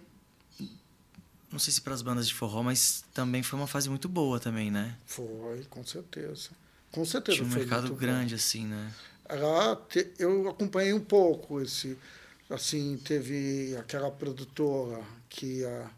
[1.53, 4.39] não sei se para as bandas de forró, mas também foi uma fase muito boa
[4.39, 4.97] também, né?
[5.05, 6.49] Foi, com certeza.
[6.91, 7.37] Com certeza.
[7.37, 8.35] Tinha um mercado grande, bom.
[8.35, 8.91] assim, né?
[9.29, 9.79] Ela,
[10.17, 11.95] eu acompanhei um pouco esse.
[12.49, 14.99] Assim, teve aquela produtora
[15.29, 15.91] que, a,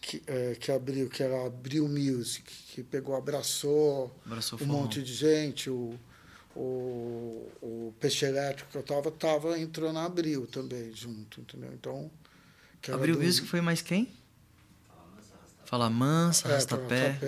[0.00, 5.12] que, é, que abriu, que era Abril Music, que pegou, abraçou, abraçou um monte de
[5.12, 5.68] gente.
[5.70, 5.98] O,
[6.54, 11.72] o, o Peixe Elétrico que eu estava, tava, entrou na Abril também, junto, entendeu?
[11.72, 12.10] Então.
[12.92, 13.22] Abril do...
[13.22, 14.08] Music foi mais quem?
[15.64, 17.18] Fala Mansa, é, Rastapé,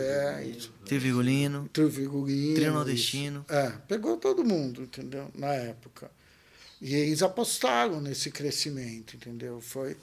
[0.85, 3.47] Trio Vigolino, Trio Vigolino, Trio Nordestino.
[3.49, 5.31] É, pegou todo mundo, entendeu?
[5.35, 6.11] Na época.
[6.79, 9.62] E eles apostaram nesse crescimento, entendeu?
[9.62, 9.97] Foi,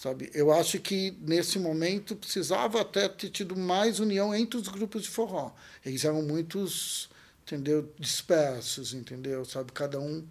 [0.00, 0.30] sabe?
[0.32, 5.10] Eu acho que nesse momento precisava até ter tido mais união entre os grupos de
[5.10, 5.54] forró.
[5.84, 7.10] Eles eram muitos,
[7.42, 7.92] entendeu?
[7.98, 9.44] Dispersos, entendeu?
[9.44, 9.72] Sabe?
[9.72, 10.26] Cada um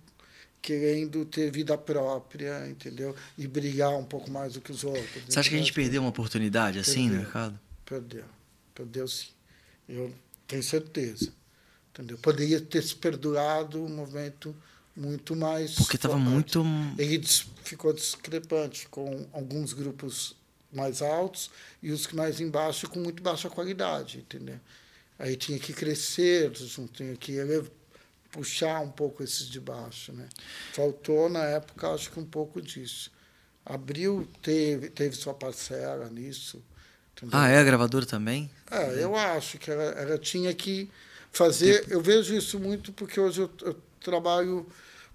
[0.60, 3.16] querendo ter vida própria, entendeu?
[3.38, 5.04] E brigar um pouco mais do que os outros.
[5.06, 5.40] Você entendeu?
[5.40, 7.60] acha que a gente perdeu uma oportunidade assim perdeu, no mercado?
[7.86, 8.26] Perdeu.
[8.74, 9.28] Perdeu sim.
[9.88, 10.12] Eu
[10.48, 11.32] tenho certeza.
[11.94, 12.18] Entendeu?
[12.18, 14.56] Poderia ter se perdurado um movimento
[15.00, 15.76] muito mais.
[15.76, 16.64] Porque estava muito.
[16.98, 17.24] Ele
[17.64, 20.36] ficou discrepante com alguns grupos
[20.72, 21.50] mais altos
[21.82, 24.60] e os que mais embaixo com muito baixa qualidade, entendeu?
[25.18, 26.52] Aí tinha que crescer,
[26.94, 27.38] tinha que
[28.32, 30.14] puxar um pouco esses de baixo.
[30.14, 30.28] Né?
[30.74, 33.12] Faltou, na época, acho que um pouco disso.
[33.66, 36.64] Abril teve, teve sua parcela nisso.
[37.14, 37.38] Entendeu?
[37.38, 38.50] Ah, é a gravadora também?
[38.70, 40.90] É, eu acho que ela, ela tinha que
[41.32, 41.86] fazer.
[41.90, 44.66] Eu vejo isso muito porque hoje eu, eu trabalho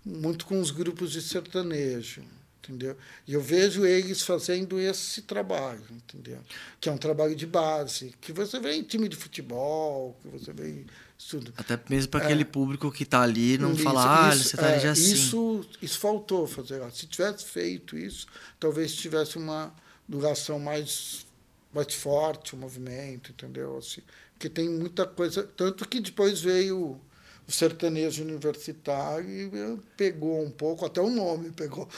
[0.05, 2.23] muito com os grupos de sertanejo
[2.65, 2.97] entendeu?
[3.27, 6.41] E eu vejo eles fazendo esse trabalho, entendeu?
[6.81, 10.53] Que é um trabalho de base, que você vê em time de futebol, que você
[10.53, 10.87] vê em
[11.29, 11.53] tudo.
[11.57, 14.69] Até mesmo para é, aquele público que está ali não isso, falar, ah, você está
[14.69, 15.13] é, ali já assim.
[15.13, 16.83] Isso, isso faltou fazer.
[16.93, 18.27] Se tivesse feito isso,
[18.59, 19.75] talvez tivesse uma
[20.09, 21.27] duração mais,
[21.73, 23.79] mais forte o movimento, entendeu?
[23.79, 25.43] Assim, porque tem muita coisa.
[25.43, 27.01] Tanto que depois veio
[27.47, 31.89] o sertanejo universitário pegou um pouco, até o nome pegou.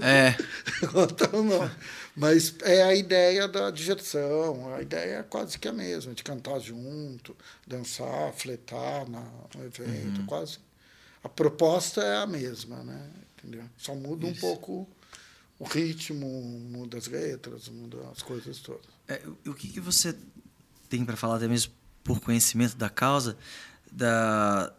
[0.00, 0.34] É.
[1.02, 1.70] até o nome.
[2.16, 6.58] Mas é a ideia da diversão, a ideia é quase que a mesma, de cantar
[6.58, 7.36] junto,
[7.66, 9.20] dançar, fletar na,
[9.54, 10.26] no evento, uhum.
[10.26, 10.58] quase.
[11.22, 13.10] A proposta é a mesma, né?
[13.38, 13.64] Entendeu?
[13.76, 14.36] Só muda Isso.
[14.36, 14.88] um pouco
[15.58, 18.86] o ritmo, muda as letras, muda as coisas todas.
[19.06, 20.16] É, o que, que você
[20.88, 23.36] tem para falar, até mesmo por conhecimento da causa,
[23.90, 24.74] da,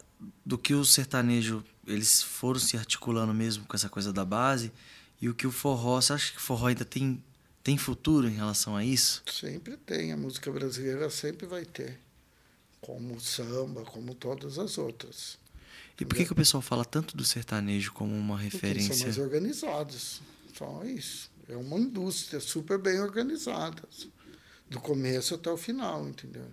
[0.45, 4.71] do que o sertanejo eles foram se articulando mesmo com essa coisa da base
[5.21, 7.23] e o que o forró, você acha que o forró ainda tem
[7.63, 9.23] tem futuro em relação a isso?
[9.25, 11.99] Sempre tem, a música brasileira sempre vai ter,
[12.79, 15.39] como o samba, como todas as outras.
[15.99, 18.89] E por que, que o pessoal fala tanto do sertanejo como uma referência?
[18.89, 20.21] Porque são mais organizados,
[20.53, 21.31] só isso.
[21.49, 23.81] É uma indústria super bem organizada,
[24.69, 26.45] do começo até o final, entendeu?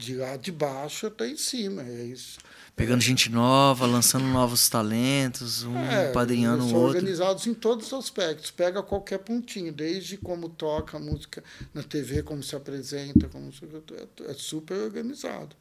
[0.00, 1.82] de lá de baixo até em cima.
[1.82, 2.38] É isso.
[2.76, 6.98] Pegando gente nova, lançando novos talentos, um é, padrinhando o outro.
[6.98, 8.50] organizados em todos os aspectos.
[8.50, 13.64] Pega qualquer pontinho, desde como toca a música na TV, como se apresenta, como se,
[13.64, 15.54] é, é super organizado.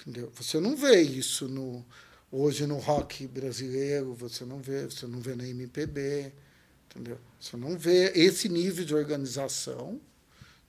[0.00, 0.32] Entendeu?
[0.36, 1.84] Você não vê isso no
[2.30, 6.32] hoje no rock brasileiro, você não vê, você não vê na MPB,
[6.86, 7.18] entendeu?
[7.40, 10.00] Você não vê esse nível de organização,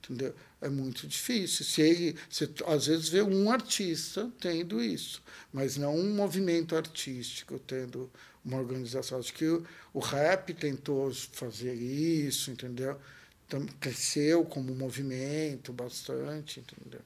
[0.02, 0.34] entendeu?
[0.60, 1.64] É muito difícil.
[1.64, 7.58] Se ele, se, às vezes vê um artista tendo isso, mas não um movimento artístico
[7.58, 8.10] tendo
[8.44, 9.18] uma organização.
[9.18, 12.98] Acho que o, o rap tentou fazer isso, entendeu?
[13.46, 17.00] Então, cresceu como movimento bastante, entendeu?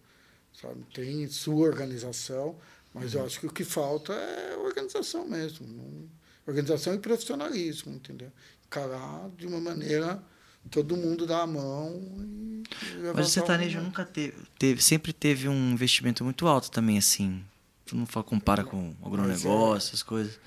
[0.60, 0.84] Sabe?
[0.92, 2.58] Tem sua organização,
[2.92, 3.20] mas uhum.
[3.20, 6.08] eu acho que o que falta é organização mesmo.
[6.46, 8.30] Organização e profissionalismo, entendeu?
[8.66, 10.22] Encarar de uma maneira
[10.70, 12.55] todo mundo dá a mão e
[13.14, 17.44] mas o sertanejo nunca teve, teve, sempre teve um investimento muito alto também assim.
[17.87, 20.38] Tu não compara com agronegócio é, essas coisas.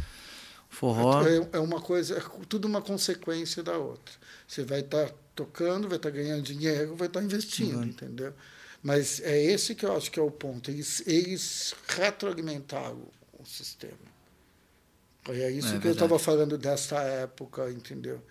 [0.69, 1.23] Forró.
[1.25, 4.13] É, é, uma coisa é tudo uma consequência da outra.
[4.47, 7.89] Você vai estar tá tocando vai estar tá ganhando dinheiro vai estar tá investindo Sim,
[7.89, 8.33] entendeu?
[8.81, 13.07] Mas é esse que eu acho que é o ponto eles eles retroalimentaram
[13.39, 14.17] o sistema.
[15.29, 18.21] É isso é, que eu estava falando dessa época entendeu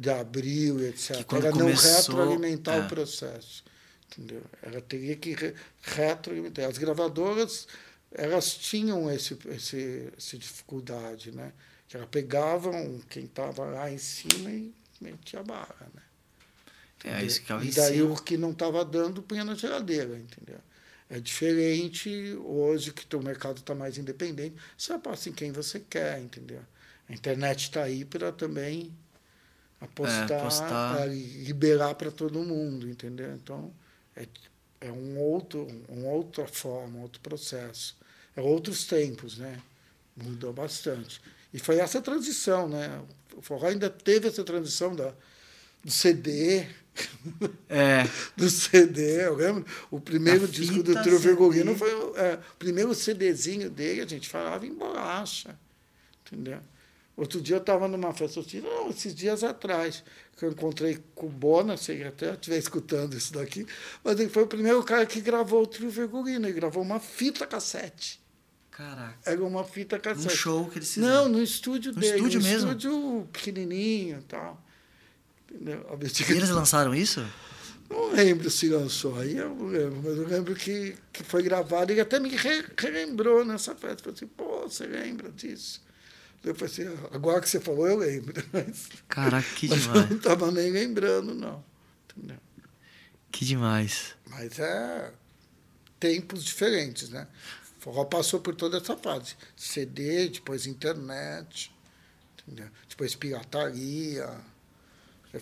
[0.00, 1.26] de abril, etc.
[1.30, 2.80] Ela não retroalimentar é.
[2.80, 3.62] o processo.
[4.08, 4.42] Entendeu?
[4.62, 6.64] Ela teria que re retroalimentar.
[6.64, 7.68] As gravadoras
[8.10, 11.52] elas tinham esse, esse, essa dificuldade, né?
[11.86, 16.02] Que elas pegavam quem estava lá em cima e metia a barra, né?
[17.04, 20.58] É, isso que e daí o que não estava dando punha na geladeira, entendeu?
[21.08, 22.10] É diferente
[22.44, 24.54] hoje que o mercado está mais independente.
[24.76, 26.60] Você passa em quem você quer, entendeu?
[27.08, 28.92] A internet está aí para também
[29.80, 31.08] apostar, é, apostar.
[31.08, 33.34] liberar para todo mundo, entendeu?
[33.34, 33.72] Então
[34.14, 34.26] é,
[34.80, 37.96] é um outro, uma outra forma, outro processo,
[38.36, 39.60] é outros tempos, né?
[40.16, 41.20] Mudou bastante.
[41.52, 43.02] E foi essa transição, né?
[43.36, 45.12] O forró ainda teve essa transição da,
[45.82, 46.66] do CD.
[47.68, 48.04] É.
[48.36, 49.64] do CD, eu lembro.
[49.90, 54.66] O primeiro disco do Trio Virgulino foi é, o primeiro CDzinho dele, a gente falava
[54.66, 55.58] em bolacha.
[56.26, 56.60] Entendeu?
[57.20, 60.02] Outro dia eu estava numa festa, eu não, esses dias atrás,
[60.38, 63.66] que eu encontrei com o Bona, se até estiver escutando isso daqui,
[64.02, 67.46] mas ele foi o primeiro cara que gravou o trio Virgulino, ele gravou uma fita
[67.46, 68.18] cassete.
[68.70, 69.18] Caraca.
[69.26, 70.32] Era uma fita cassete.
[70.32, 71.24] Um show que eles fizeram.
[71.24, 72.16] Não, no estúdio no dele.
[72.16, 72.68] Estúdio um mesmo?
[72.68, 74.64] estúdio pequenininho e tal.
[75.52, 77.22] E eles lançaram isso?
[77.90, 81.92] Não lembro se lançou aí, eu não lembro, mas eu lembro que, que foi gravado.
[81.92, 82.30] Ele até me
[82.78, 84.04] relembrou nessa festa.
[84.04, 85.82] Falei assim, pô, você lembra disso?
[86.42, 88.34] Eu falei assim, agora que você falou, eu lembro.
[89.08, 90.00] Caraca, que mas demais.
[90.02, 91.62] Eu não estava nem lembrando, não.
[92.08, 92.38] Entendeu?
[93.30, 94.14] Que demais.
[94.28, 95.12] Mas é
[95.98, 97.28] tempos diferentes, né?
[97.78, 99.36] O forró passou por toda essa fase.
[99.54, 101.70] CD, depois internet,
[102.38, 102.68] entendeu?
[102.88, 104.28] depois pirataria.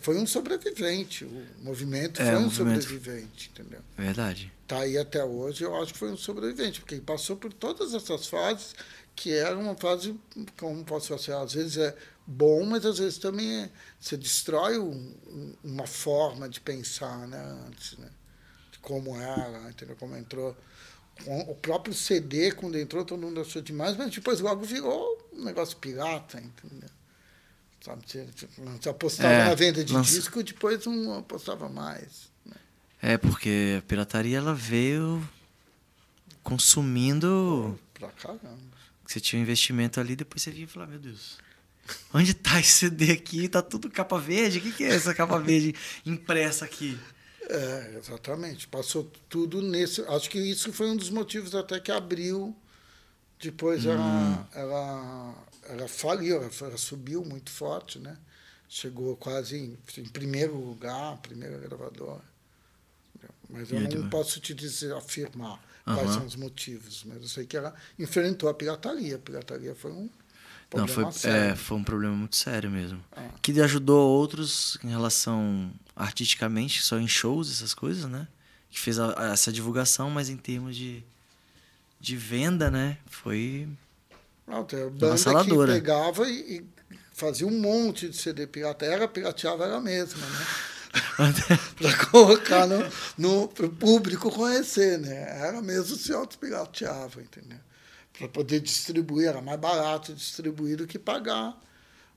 [0.03, 1.25] Foi um sobrevivente.
[1.25, 2.83] O movimento é, foi um movimento.
[2.83, 3.81] sobrevivente, entendeu?
[3.97, 4.53] Verdade.
[4.63, 7.95] Está aí até hoje, eu acho que foi um sobrevivente, porque ele passou por todas
[7.95, 8.75] essas fases
[9.19, 10.15] que era uma fase,
[10.57, 15.57] como posso falar, às vezes é bom, mas às vezes também é, você destrói um,
[15.65, 18.09] uma forma de pensar, né, antes, né,
[18.71, 20.57] de como era, entendeu, como entrou.
[21.49, 25.77] O próprio CD, quando entrou, todo mundo achou demais, mas depois logo virou um negócio
[25.79, 26.89] pirata, entendeu?
[27.81, 28.25] Sabe, você,
[28.79, 30.15] você apostava é, na venda de lança...
[30.15, 32.31] disco, depois não apostava mais.
[32.47, 32.55] Né?
[33.03, 35.29] É, porque a pirataria ela veio
[36.45, 37.77] consumindo...
[37.95, 38.78] Pra caramba
[39.09, 41.39] você tinha um investimento ali, depois você vinha e falava, meu Deus,
[42.13, 43.49] onde está esse CD aqui?
[43.49, 44.59] Tá tudo capa verde?
[44.59, 46.99] O que, que é essa capa verde impressa aqui?
[47.49, 48.69] É, exatamente.
[48.69, 50.03] Passou tudo nesse.
[50.03, 52.55] Acho que isso foi um dos motivos até que abriu
[53.41, 55.35] Depois ela, ela,
[55.71, 58.15] ela faliu, ela, ela subiu muito forte, né?
[58.69, 62.21] Chegou quase em, em primeiro lugar, primeira gravadora.
[63.49, 65.59] Mas eu não posso te dizer, afirmar
[65.95, 67.05] quais são os motivos.
[67.07, 69.17] Mas eu sei que ela enfrentou a pirataria.
[69.17, 70.03] A pirataria foi um
[70.75, 71.53] Não, problema foi, sério.
[71.53, 73.03] é, foi um problema muito sério mesmo.
[73.17, 73.29] Ah.
[73.43, 78.29] Que ajudou outros em relação artisticamente, só em shows, essas coisas, né?
[78.71, 81.03] Que fez a- a- essa divulgação, mas em termos de,
[82.01, 82.99] de venda, né?
[83.07, 83.69] Foi.
[84.47, 85.73] Não, tem a banda que Avassaladora.
[85.73, 86.67] pegava e, e
[87.13, 88.85] fazia um monte de CD pirata.
[88.87, 90.47] Ela pirateava ela mesma, né?
[91.77, 92.79] Para colocar no,
[93.17, 95.47] no pro público conhecer, né?
[95.47, 97.59] Ela mesmo se autopirateava, entendeu?
[98.19, 101.59] Para poder distribuir, era mais barato distribuir do que pagar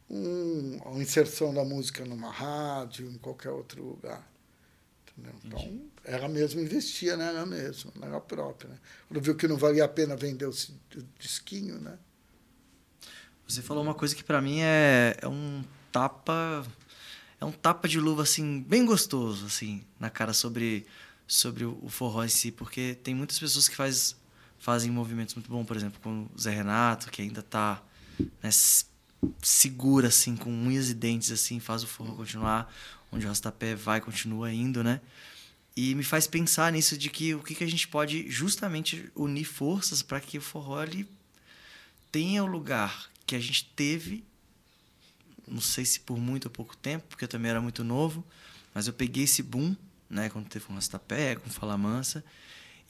[0.10, 4.30] um, a inserção da música numa rádio, em qualquer outro lugar.
[5.18, 5.36] Entendeu?
[5.46, 8.70] Então, ela mesma investia nela mesma, nela própria.
[8.70, 8.78] Né?
[9.08, 11.98] Quando viu que não valia a pena vender o, o disquinho, né?
[13.48, 16.66] Você falou uma coisa que pra mim é, é um tapa.
[17.42, 20.86] É um tapa de luva, assim, bem gostoso, assim, na cara sobre,
[21.26, 24.16] sobre o forró em si, porque tem muitas pessoas que faz,
[24.60, 27.82] fazem movimentos muito bons, por exemplo, com o Zé Renato, que ainda tá
[28.44, 28.50] né,
[29.42, 32.72] segura, assim, com unhas e dentes, assim, faz o forró continuar,
[33.12, 35.02] onde o Rastapé vai, continua indo, né?
[35.76, 39.46] E me faz pensar nisso de que o que, que a gente pode justamente unir
[39.46, 41.10] forças para que o forró ele
[42.12, 44.24] tenha o lugar que a gente teve,
[45.52, 48.26] não sei se por muito ou pouco tempo, porque eu também era muito novo,
[48.74, 49.76] mas eu peguei esse boom,
[50.10, 52.24] né, quando teve com Rastapé, com Fala Mansa,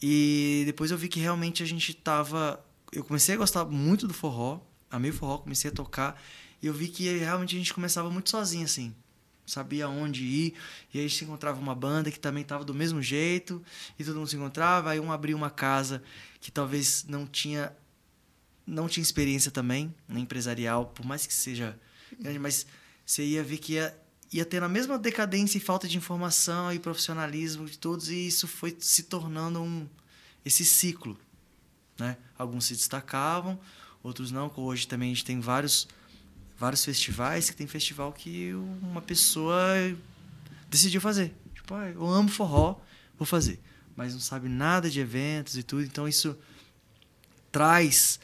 [0.01, 4.13] e depois eu vi que realmente a gente tava, eu comecei a gostar muito do
[4.13, 6.21] forró, amei o forró, comecei a tocar,
[6.61, 8.93] e eu vi que realmente a gente começava muito sozinho assim.
[9.43, 10.53] Sabia onde ir,
[10.93, 13.61] e aí a gente encontrava uma banda que também tava do mesmo jeito,
[13.97, 16.01] e todo mundo se encontrava, aí um abria uma casa
[16.39, 17.75] que talvez não tinha
[18.65, 21.77] não tinha experiência também, né, empresarial, por mais que seja
[22.19, 22.65] grande, mas
[23.05, 23.97] você ia ver que ia,
[24.31, 28.47] ia ter na mesma decadência e falta de informação e profissionalismo de todos, e isso
[28.47, 29.87] foi se tornando um
[30.45, 31.17] esse ciclo.
[31.99, 32.17] Né?
[32.37, 33.59] Alguns se destacavam,
[34.01, 34.51] outros não.
[34.55, 35.87] Hoje também a gente tem vários,
[36.57, 39.55] vários festivais, que tem festival que uma pessoa
[40.69, 41.33] decidiu fazer.
[41.53, 42.79] Tipo, ah, eu amo forró,
[43.17, 43.59] vou fazer.
[43.95, 46.37] Mas não sabe nada de eventos e tudo, então isso
[47.51, 48.19] traz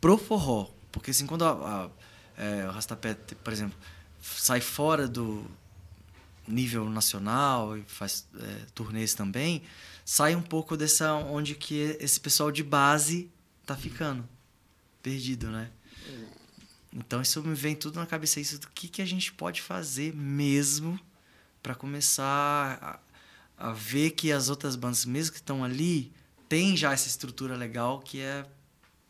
[0.00, 0.70] pro forró.
[0.92, 1.90] Porque assim, quando a, a,
[2.36, 3.78] é, o Rastapé, por exemplo,
[4.20, 5.44] sai fora do
[6.46, 9.62] nível nacional e faz é, turnês também,
[10.04, 13.30] sai um pouco dessa onde que esse pessoal de base
[13.64, 14.26] tá ficando
[15.02, 15.70] perdido, né?
[16.92, 20.14] Então isso me vem tudo na cabeça isso do que, que a gente pode fazer
[20.14, 20.98] mesmo
[21.62, 23.00] para começar
[23.58, 26.12] a, a ver que as outras bandas, mesmo que estão ali,
[26.48, 28.46] tem já essa estrutura legal que é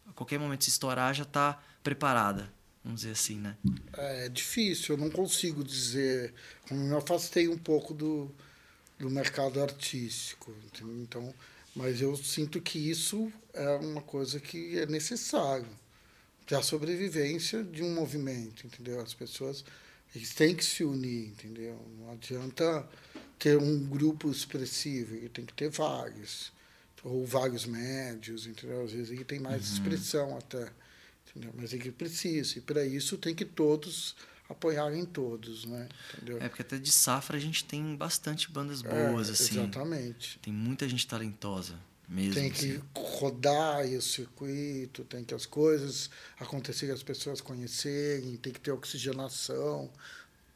[0.09, 2.53] a qualquer momento se estourar já está preparada,
[2.87, 3.57] vamos dizer assim, né?
[3.95, 6.35] É difícil, eu não consigo dizer.
[6.71, 8.31] Eu me afastei um pouco do,
[8.99, 11.03] do mercado artístico, entendeu?
[11.03, 11.35] então,
[11.75, 15.69] mas eu sinto que isso é uma coisa que é necessário
[16.47, 19.01] para a sobrevivência de um movimento, entendeu?
[19.01, 19.65] As pessoas
[20.15, 21.79] eles têm que se unir, entendeu?
[22.01, 22.89] Não adianta
[23.39, 26.53] ter um grupo expressivo, ele tem que ter vários
[27.05, 28.85] ou vários médios, entendeu?
[28.85, 29.69] Às vezes ele tem mais Uhum.
[29.69, 30.71] expressão até,
[31.37, 31.53] entendeu?
[31.57, 34.17] Mas ele precisa e para isso tem que todos
[34.49, 35.89] apoiarem todos, né?
[36.15, 36.39] Entendeu?
[36.41, 39.59] É porque até de safra a gente tem bastante bandas É, boas, assim.
[39.59, 40.39] Exatamente.
[40.41, 41.75] Tem muita gente talentosa
[42.09, 42.35] mesmo.
[42.35, 42.83] Tem que assim.
[42.97, 46.09] rodar o circuito, tem que as coisas
[46.39, 49.91] acontecerem, as pessoas conhecerem, tem que ter oxigenação,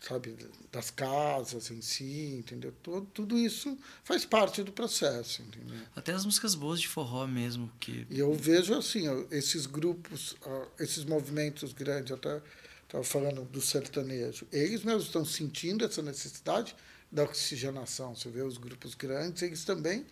[0.00, 0.36] sabe,
[0.72, 2.72] das casas em si, entendeu?
[2.82, 5.78] Tudo, tudo isso faz parte do processo, entendeu?
[5.94, 10.36] Até as músicas boas de forró mesmo, que E eu vejo assim, esses grupos,
[10.78, 12.40] esses movimentos grandes, até
[12.84, 16.74] estava falando do sertanejo, eles mesmos estão sentindo essa necessidade
[17.10, 18.14] da oxigenação.
[18.14, 20.06] Você vê os grupos grandes, eles também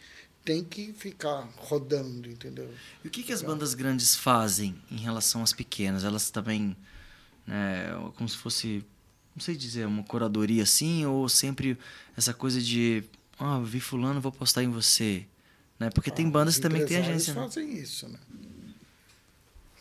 [0.45, 2.73] têm que ficar rodando, entendeu?
[3.05, 6.05] E o que, que as bandas grandes fazem em relação às pequenas?
[6.05, 6.77] Elas também,
[7.47, 8.85] né, como se fosse,
[9.39, 11.79] não sei dizer, uma curadoria assim, ou sempre
[12.17, 13.05] essa coisa de,
[13.39, 15.25] ah, vi fulano, vou postar em você,
[15.79, 15.89] né?
[15.91, 17.43] Porque tem Ah, bandas os que também têm empresários agência, né?
[17.43, 18.19] fazem isso, né?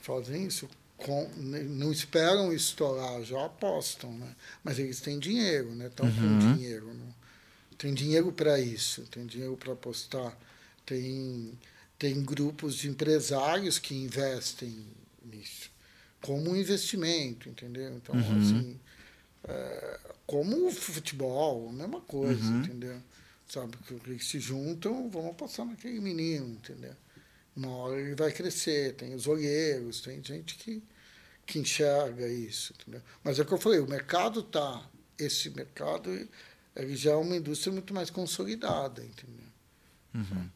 [0.02, 0.70] Fazem isso.
[0.96, 4.36] Com, ne- não esperam estourar, já apostam, né?
[4.64, 5.88] Mas eles têm dinheiro, né?
[5.88, 6.14] Estão Uhum.
[6.14, 6.88] com dinheiro.
[6.94, 7.06] Né?
[7.78, 10.36] Tem dinheiro para isso, tem dinheiro para apostar.
[10.86, 11.52] Tem,
[12.00, 14.86] tem grupos de empresários que investem
[15.24, 15.70] nisso,
[16.22, 17.94] como um investimento, entendeu?
[17.98, 18.38] Então, Uhum.
[18.38, 18.80] assim,
[19.44, 22.60] é, como o futebol, a mesma coisa, Uhum.
[22.64, 22.98] entendeu?
[23.48, 26.94] Sabe, que eles se juntam, vão passar naquele menino, entendeu?
[27.56, 28.94] uma hora ele vai crescer.
[28.96, 30.84] Tem os olheiros, tem gente que,
[31.46, 32.74] que enxerga isso.
[32.80, 33.02] Entendeu?
[33.24, 34.88] Mas é o que eu falei, o mercado está.
[35.18, 36.12] Esse mercado
[36.76, 39.48] ele já é uma indústria muito mais consolidada, entendeu?
[40.14, 40.50] Uhum.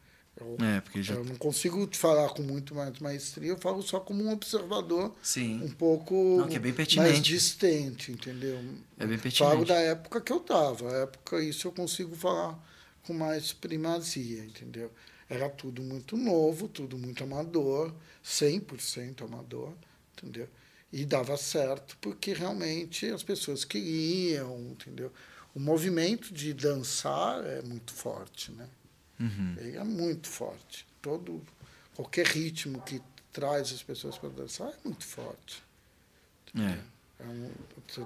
[0.43, 1.13] Eu, É, porque já.
[1.15, 5.13] eu não consigo te falar com muito mais maestria, eu falo só como um observador
[5.21, 5.61] Sim.
[5.63, 7.21] um pouco Não, que é bem mais pertinente.
[7.21, 8.57] distante, entendeu?
[8.97, 9.67] É bem Falo pertinente.
[9.67, 10.91] da época que eu estava.
[10.91, 12.59] A época, isso eu consigo falar
[13.03, 14.91] com mais primazia, entendeu?
[15.29, 19.73] Era tudo muito novo, tudo muito amador, 100% amador,
[20.17, 20.47] entendeu?
[20.91, 25.11] E dava certo porque realmente as pessoas queriam, entendeu?
[25.55, 28.67] O movimento de dançar é muito forte, né?
[29.21, 29.55] Uhum.
[29.59, 30.85] Ele é muito forte.
[31.01, 31.41] Todo,
[31.95, 33.01] qualquer ritmo que
[33.31, 35.63] traz as pessoas para dançar é muito forte.
[36.57, 36.77] É.
[37.19, 37.51] É um-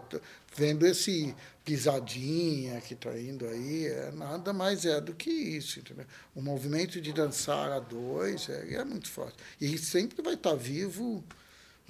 [0.10, 0.20] tá
[0.58, 5.80] vendo esse pisadinha que está indo aí, é, nada mais é do que isso.
[5.80, 6.06] Entendeu?
[6.36, 9.38] O movimento de dançar a dois é, é muito forte.
[9.62, 11.24] E sempre vai estar vivo.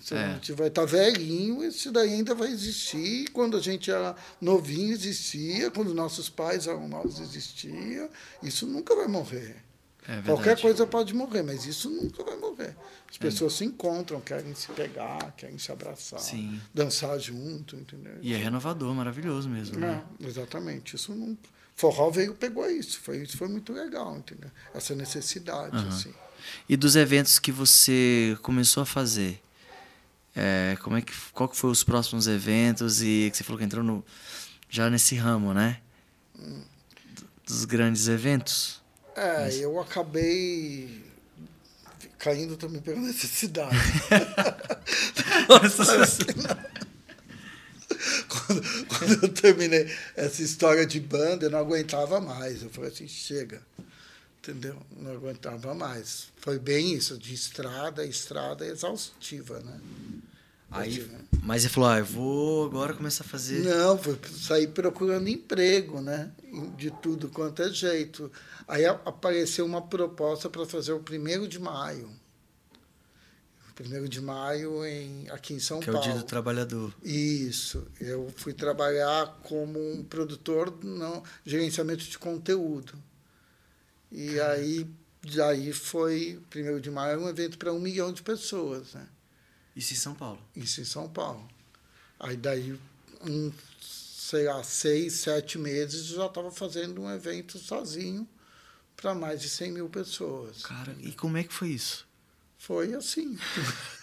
[0.01, 0.23] Se É.
[0.23, 3.29] a gente vai estar velhinho, isso daí ainda vai existir.
[3.31, 5.71] Quando a gente era novinho, existia.
[5.71, 8.09] Quando nossos pais eram novos, existia.
[8.43, 9.55] Isso nunca vai morrer.
[10.07, 10.21] É.
[10.21, 12.75] Qualquer coisa pode morrer, mas isso nunca vai morrer.
[13.09, 16.61] As pessoas se encontram, querem se pegar, querem se abraçar, Sim.
[16.73, 18.13] dançar junto, entendeu?
[18.21, 19.79] E é renovador, maravilhoso mesmo.
[19.79, 20.03] né?
[20.21, 20.95] É, exatamente.
[20.95, 21.35] Isso não.
[21.73, 22.99] Forró veio pegou isso.
[22.99, 24.51] Foi, isso foi muito legal, entendeu?
[24.75, 25.87] Essa necessidade, Aham.
[25.87, 26.13] assim.
[26.69, 29.41] E dos eventos que você começou a fazer,
[30.35, 33.65] é, como é que, qual que foi os próximos eventos e que você falou que
[33.65, 34.03] entrou no,
[34.69, 35.79] já nesse ramo, né?
[37.45, 38.81] Dos grandes eventos.
[39.15, 41.03] É, eu acabei
[42.19, 43.77] caindo também pela necessidade.
[48.27, 52.61] quando, quando eu terminei essa história de banda, eu não aguentava mais.
[52.61, 53.61] Eu falei assim, chega.
[54.45, 54.77] Entendeu?
[54.95, 56.27] Não aguentava mais.
[56.37, 59.79] Foi bem isso, de estrada, estrada exaustiva, né?
[60.69, 61.09] Aí,
[61.41, 63.63] mas você falou, ah, eu vou agora começar a fazer.
[63.63, 66.31] Não, foi sair procurando emprego, né?
[66.77, 68.31] De tudo quanto é jeito.
[68.67, 72.07] Aí apareceu uma proposta para fazer o primeiro de maio.
[73.69, 76.07] O primeiro de maio em, aqui em São que é o Paulo.
[76.07, 76.93] dia do trabalhador.
[77.03, 77.87] Isso.
[77.99, 82.93] Eu fui trabalhar como um produtor no gerenciamento de conteúdo.
[84.11, 84.87] E aí,
[85.35, 89.07] daí foi, primeiro de maio, um evento para um milhão de pessoas, né?
[89.75, 90.41] Isso em São Paulo.
[90.55, 91.47] Isso em São Paulo.
[92.19, 92.79] Aí daí,
[93.21, 93.51] um,
[93.81, 98.27] sei lá, seis, sete meses, eu já estava fazendo um evento sozinho
[98.95, 100.63] para mais de 100 mil pessoas.
[100.63, 102.07] Cara, e como é que foi isso?
[102.57, 103.37] Foi assim.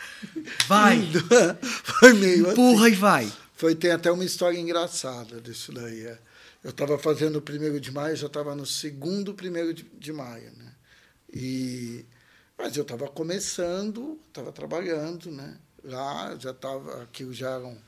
[0.68, 1.00] Vai!
[1.82, 2.52] Foi meio assim.
[2.52, 3.32] Empurra e vai!
[3.56, 6.06] Foi, tem até uma história engraçada disso daí.
[6.06, 6.18] é.
[6.62, 10.52] Eu estava fazendo o primeiro de maio, já estava no segundo primeiro de, de maio,
[10.56, 10.74] né?
[11.32, 12.06] E,
[12.56, 15.58] mas eu estava começando, estava trabalhando, né?
[15.82, 17.78] Lá, já estava, aquilo já era um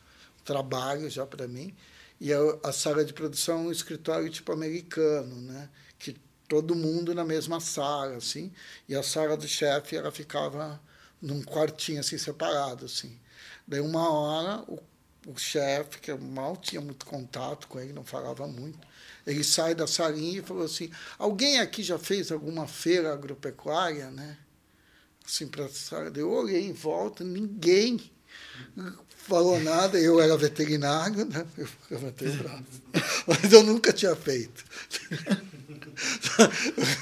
[0.44, 1.74] trabalho já para mim.
[2.20, 5.68] E a, a sala de produção é um escritório tipo americano, né?
[5.98, 6.16] Que
[6.48, 8.52] todo mundo na mesma sala, assim.
[8.88, 10.80] E a sala do chefe, ela ficava
[11.22, 13.18] num quartinho, assim, separado, assim.
[13.66, 14.78] Daí, uma hora, o
[15.26, 18.78] o chefe, que eu mal tinha muito contato com ele, não falava muito,
[19.26, 24.36] ele sai da salinha e falou assim: Alguém aqui já fez alguma feira agropecuária, né?
[25.24, 25.66] Assim, para
[26.14, 28.12] Eu olhei em volta, ninguém
[29.26, 29.98] falou nada.
[29.98, 31.46] Eu era veterinário, né?
[31.56, 32.64] Eu levantei o braço.
[33.26, 34.64] Mas eu nunca tinha feito.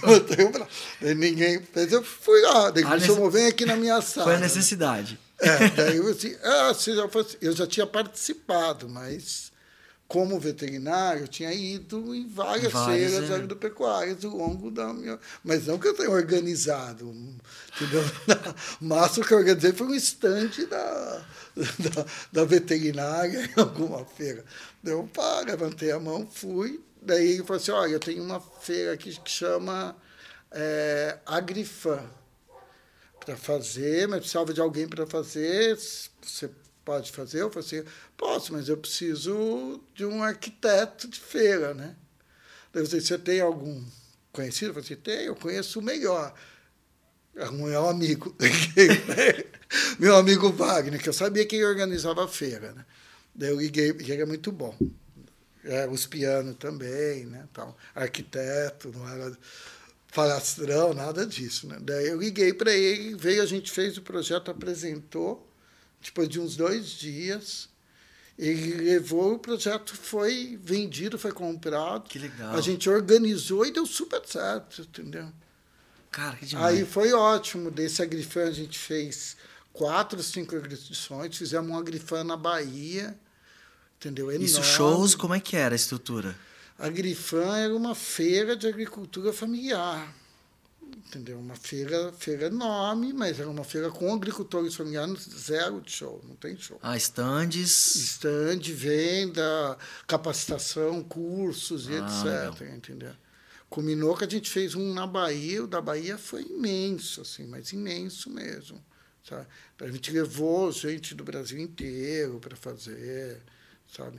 [0.05, 0.71] Eu levantei o braço.
[1.01, 1.93] Daí Ninguém fez.
[1.93, 2.69] Eu fui lá.
[2.69, 4.27] A me chamou, vem aqui na minha sala.
[4.27, 5.19] Foi a necessidade.
[5.43, 7.09] É, daí eu assim, ah, se já
[7.41, 9.51] eu já tinha participado, mas
[10.07, 13.35] como veterinário, eu tinha ido em várias, Várias, feiras é.
[13.35, 15.19] agropecuárias ao longo da minha.
[15.43, 17.09] Mas não que eu tenha organizado.
[17.75, 18.05] Entendeu?
[18.79, 21.25] O máximo que eu organizei foi um estande da,
[21.57, 24.45] da, da veterinária em alguma feira.
[24.83, 26.85] Daí eu pá, levantei a mão, fui.
[27.01, 29.97] Daí ele falou assim: olha, eu tenho uma feira aqui que chama
[30.51, 32.05] é, Agrifan
[33.25, 35.77] para fazer, mas precisava de alguém para fazer.
[36.21, 36.51] Você
[36.85, 37.43] pode fazer?
[37.43, 41.95] Eu falei assim, posso, mas eu preciso de um arquiteto de feira, né?
[42.75, 43.83] Eu falei, você tem algum
[44.33, 44.71] conhecido?
[44.71, 46.35] Eu falei assim, tem, eu conheço o melhor.
[47.35, 48.35] É o meu amigo.
[49.99, 52.85] meu amigo Wagner, que eu sabia que ele organizava a feira, né?
[53.35, 54.77] Daí eu liguei, ele é muito bom.
[55.65, 57.49] É, os pianos também, né?
[57.53, 57.77] Tal.
[57.95, 59.37] Arquiteto, não era
[60.13, 61.67] falastrão, nada disso.
[61.67, 61.79] Né?
[61.81, 65.51] Daí eu liguei para ele, veio, a gente fez o projeto, apresentou,
[66.01, 67.69] depois de uns dois dias,
[68.39, 72.09] ele levou, o projeto foi vendido, foi comprado.
[72.09, 72.55] Que legal.
[72.55, 75.33] A gente organizou e deu super certo, entendeu?
[76.11, 76.77] Cara, que demais.
[76.77, 77.71] Aí foi ótimo.
[77.71, 79.35] Desse Agrifan a gente fez
[79.73, 81.37] quatro, cinco edições.
[81.39, 83.17] Fizemos uma Agrifan na Bahia.
[83.99, 84.31] Entendeu?
[84.31, 84.45] Enorme.
[84.45, 86.37] Isso, shows, como é que era a estrutura?
[86.79, 90.15] A Grifan era uma feira de agricultura familiar.
[91.07, 91.39] Entendeu?
[91.39, 96.35] Uma feira, feira enorme, mas era uma feira com agricultores familiares, zero de show, não
[96.37, 96.79] tem show.
[96.83, 97.95] Ah, stands.
[97.95, 102.69] Stand, venda, capacitação, cursos e Ah, etc.
[102.75, 103.13] Entendeu?
[103.69, 107.73] Culminou que a gente fez um na Bahia, o da Bahia foi imenso, assim, mas
[107.73, 108.83] imenso mesmo.
[109.23, 109.47] Sabe?
[109.81, 113.41] A gente levou gente do Brasil inteiro para fazer,
[113.91, 114.19] sabe?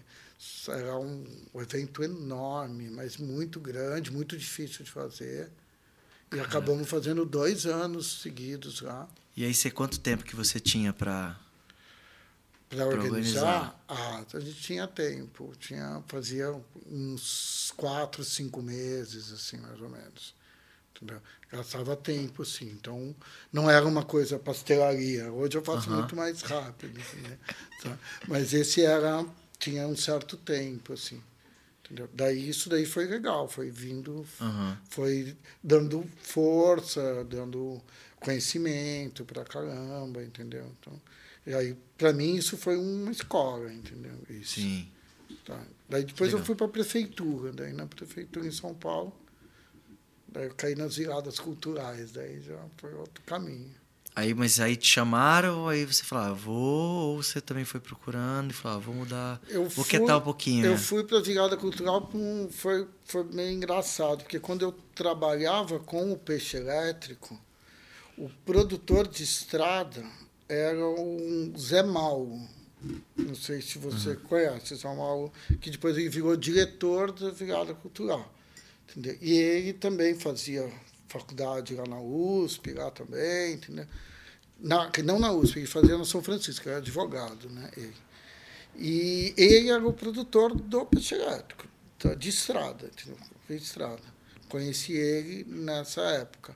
[0.67, 1.25] Era um,
[1.55, 5.51] evento enorme, mas muito grande, muito difícil de fazer.
[6.33, 9.07] E acabamos fazendo dois anos seguidos lá.
[9.35, 11.39] E aí, você quanto tempo que você tinha pra.
[12.69, 19.57] Para Pra organizar, ah, a gente tinha tempo, tinha, fazia uns quatro, cinco meses, assim,
[19.57, 20.33] mais ou menos.
[20.95, 21.21] Entendeu?
[21.51, 22.71] Gastava tempo, sim.
[22.71, 23.15] Então,
[23.51, 25.31] não era uma coisa pastelaria.
[25.31, 26.97] Hoje eu faço muito mais rápido.
[27.21, 27.37] Né?
[27.83, 27.97] Tá?
[28.27, 29.25] Mas esse era,
[29.63, 31.21] tinha um certo tempo, assim.
[31.85, 32.09] Entendeu?
[32.13, 34.77] Daí isso daí foi legal, foi vindo, Aham.
[34.89, 37.81] foi dando força, dando
[38.19, 40.69] conhecimento para caramba, entendeu?
[40.79, 41.01] Então,
[41.45, 44.17] e aí, para mim, isso foi uma escola, entendeu?
[44.29, 44.55] Isso.
[44.61, 44.89] Sim.
[45.45, 45.61] Tá.
[45.89, 46.39] Daí depois Legal.
[46.39, 49.13] eu fui para a prefeitura, daí na prefeitura em São Paulo,
[50.27, 53.75] daí eu caí nas viradas culturais, daí já foi outro caminho.
[54.15, 58.51] Aí, mas aí te chamaram, aí você falou, ah, vou, ou você também foi procurando
[58.51, 60.65] e falou, ah, vou mudar, Eu vou fui- quietar um pouquinho.
[60.67, 60.77] Eu né?
[60.77, 62.11] fui para a virada cultural,
[62.51, 67.39] foi, foi meio engraçado, porque quando eu trabalhava com o peixe elétrico,
[68.15, 70.05] o produtor de estrada
[70.47, 72.39] era um Zé Mauro.
[73.17, 74.15] Não sei se você Uhum.
[74.17, 78.31] conhece, Zé Mauro, que depois ele virou diretor da virada cultural.
[78.91, 79.17] Entendeu?
[79.21, 80.69] E ele também fazia
[81.19, 83.85] faculdade lá na USP, lá também, entendeu?
[84.59, 87.69] Na, não na USP, ele fazia na São Francisco, era advogado, né?
[87.75, 87.95] Ele.
[88.75, 91.67] E ele era o produtor do peixe elétrico,
[91.99, 93.17] tá, de estrada, entendeu?
[93.47, 94.01] de estrada.
[94.49, 96.55] Conheci ele nessa época.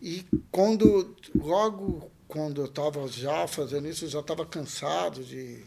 [0.00, 5.62] E quando, logo quando eu estava já fazendo isso, eu já estava cansado de,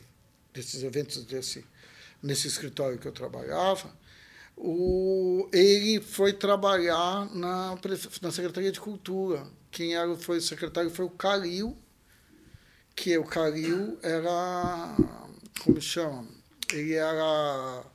[0.53, 1.63] desses eventos desse,
[2.21, 3.93] nesse escritório que eu trabalhava,
[4.57, 7.77] o, ele foi trabalhar na,
[8.21, 9.45] na Secretaria de Cultura.
[9.69, 11.77] Quem era, foi o secretário foi o Calil,
[12.95, 14.95] que o Calil era,
[15.61, 16.25] como chama?
[16.71, 17.85] Ele era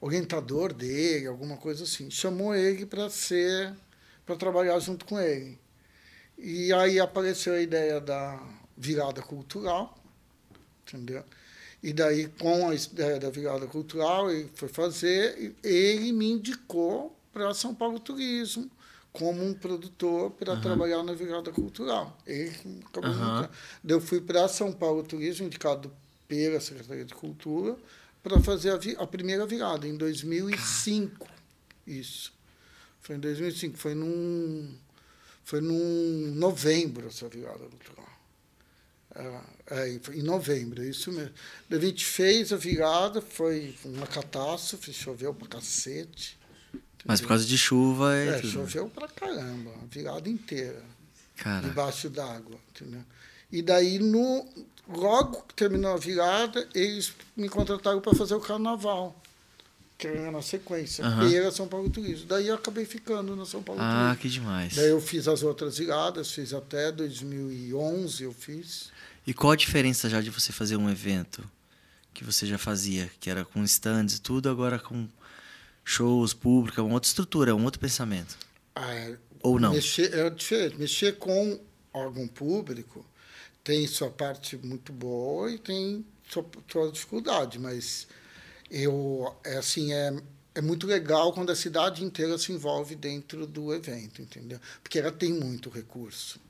[0.00, 2.10] orientador dele, alguma coisa assim.
[2.10, 3.74] Chamou ele para ser,
[4.24, 5.58] para trabalhar junto com ele.
[6.38, 8.40] E aí apareceu a ideia da
[8.76, 9.98] virada cultural,
[10.82, 11.24] entendeu?
[11.88, 17.18] E daí, com a ideia da virada cultural, ele foi fazer, e ele me indicou
[17.32, 18.70] para São Paulo Turismo,
[19.10, 22.14] como um produtor para trabalhar na virada cultural.
[22.26, 22.52] Ele
[22.84, 23.10] acabou.
[23.10, 23.48] Daí
[23.96, 25.90] Eu fui para São Paulo Turismo, indicado
[26.28, 27.74] pela Secretaria de Cultura,
[28.22, 31.26] para fazer a, a primeira virada, em 2005.
[31.86, 32.34] Isso.
[33.00, 33.78] Foi em 2005.
[33.78, 34.76] Foi num,
[35.42, 38.12] foi num novembro essa virada cultural.
[39.14, 39.40] É,
[39.70, 41.32] é, em novembro, é isso mesmo.
[41.70, 46.38] A gente fez a virada, foi uma catástrofe, choveu pra cacete.
[47.04, 48.48] Mas por causa de chuva e É, tudo.
[48.52, 50.82] choveu pra caramba, a virada inteira,
[51.36, 53.02] Cara, debaixo d'água, entendeu?
[53.50, 54.46] E daí, no,
[54.88, 59.18] logo que terminou a virada, eles me contrataram para fazer o carnaval,
[59.96, 62.26] que era na sequência, e era São Paulo Turismo.
[62.26, 64.16] Daí eu acabei ficando na São Paulo ah, Turismo.
[64.22, 64.74] que demais.
[64.74, 68.90] Daí eu fiz as outras viradas, fiz até 2011, eu fiz.
[69.28, 71.44] E qual a diferença já de você fazer um evento
[72.14, 75.06] que você já fazia, que era com stands e tudo, agora com
[75.84, 78.38] shows, público, é uma outra estrutura, é um outro pensamento.
[78.74, 79.74] Ah, é, Ou não?
[79.74, 80.78] Mexer, é diferente.
[80.78, 81.60] Mexer com
[81.92, 83.04] órgão público
[83.62, 88.08] tem sua parte muito boa e tem sua, sua dificuldade, mas
[88.70, 90.16] eu, é assim, é,
[90.54, 94.58] é muito legal quando a cidade inteira se envolve dentro do evento, entendeu?
[94.82, 96.40] Porque ela tem muito recurso.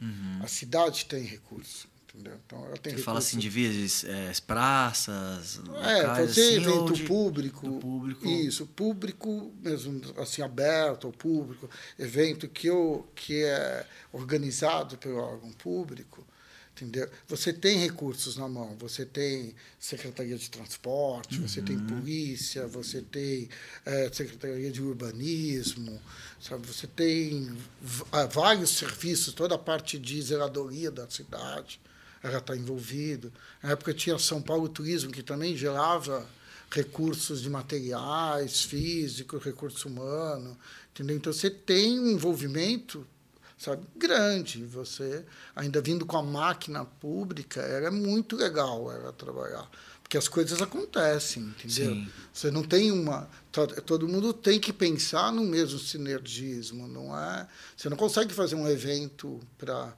[0.44, 2.38] A cidade tem recurso, entendeu?
[2.46, 5.60] Então ela tem Você fala assim de vias, é, praças, É,
[6.02, 8.26] locais fazer assim, evento de- público, público.
[8.26, 15.52] Isso, público mesmo, assim, aberto ao público, evento que, eu, que é organizado pelo órgão
[15.52, 16.26] público,
[16.72, 17.10] entendeu?
[17.26, 21.86] Você tem recursos na mão, você tem Secretaria de Transporte, você tem Uhum.
[21.86, 23.48] polícia, você tem
[23.84, 26.00] eh, Secretaria de Urbanismo,
[26.40, 26.66] sabe?
[26.66, 27.52] Você tem
[28.30, 31.80] vários serviços, toda a parte de zeladoria da cidade,
[32.22, 33.30] ela está envolvida.
[33.62, 36.26] Na época tinha São Paulo Turismo, que também gerava
[36.70, 40.56] recursos de materiais, físicos, recurso humano,
[40.92, 41.16] entendeu?
[41.16, 43.06] Então você tem um envolvimento
[43.58, 44.64] sabe, grande.
[44.64, 49.68] Você, ainda vindo com a máquina pública, era muito legal era trabalhar.
[50.02, 51.94] Porque as coisas acontecem, entendeu?
[51.94, 52.08] Sim.
[52.32, 53.28] Você não tem uma.
[53.84, 57.46] Todo mundo tem que pensar no mesmo sinergismo, não é?
[57.76, 59.94] Você não consegue fazer um evento para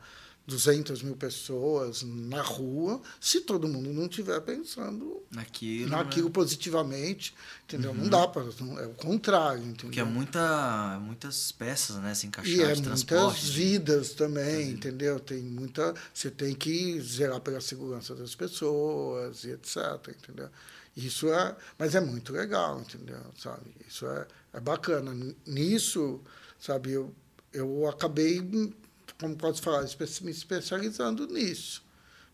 [0.50, 6.32] 200 mil pessoas na rua se todo mundo não estiver pensando naquilo, naquilo né?
[6.32, 7.34] positivamente,
[7.64, 7.92] entendeu?
[7.92, 7.98] Uhum.
[7.98, 9.86] Não dá para, é o contrário, entendeu?
[9.86, 15.20] Porque é muita, muitas peças, né, se encaixar e é muitas vidas também, entendeu?
[15.20, 19.76] Tem muita, você tem que zelar pela segurança das pessoas e etc,
[20.08, 20.50] entendeu?
[20.96, 23.20] Isso é, mas é muito legal, entendeu?
[23.38, 23.70] Sabe?
[23.88, 25.14] Isso é, é bacana.
[25.46, 26.20] Nisso,
[26.58, 27.14] sabe, eu
[27.52, 28.40] eu acabei
[29.20, 29.84] como posso falar,
[30.22, 31.84] me especializando nisso.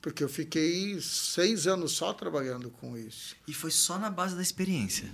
[0.00, 3.34] Porque eu fiquei seis anos só trabalhando com isso.
[3.48, 5.10] E foi só na base da experiência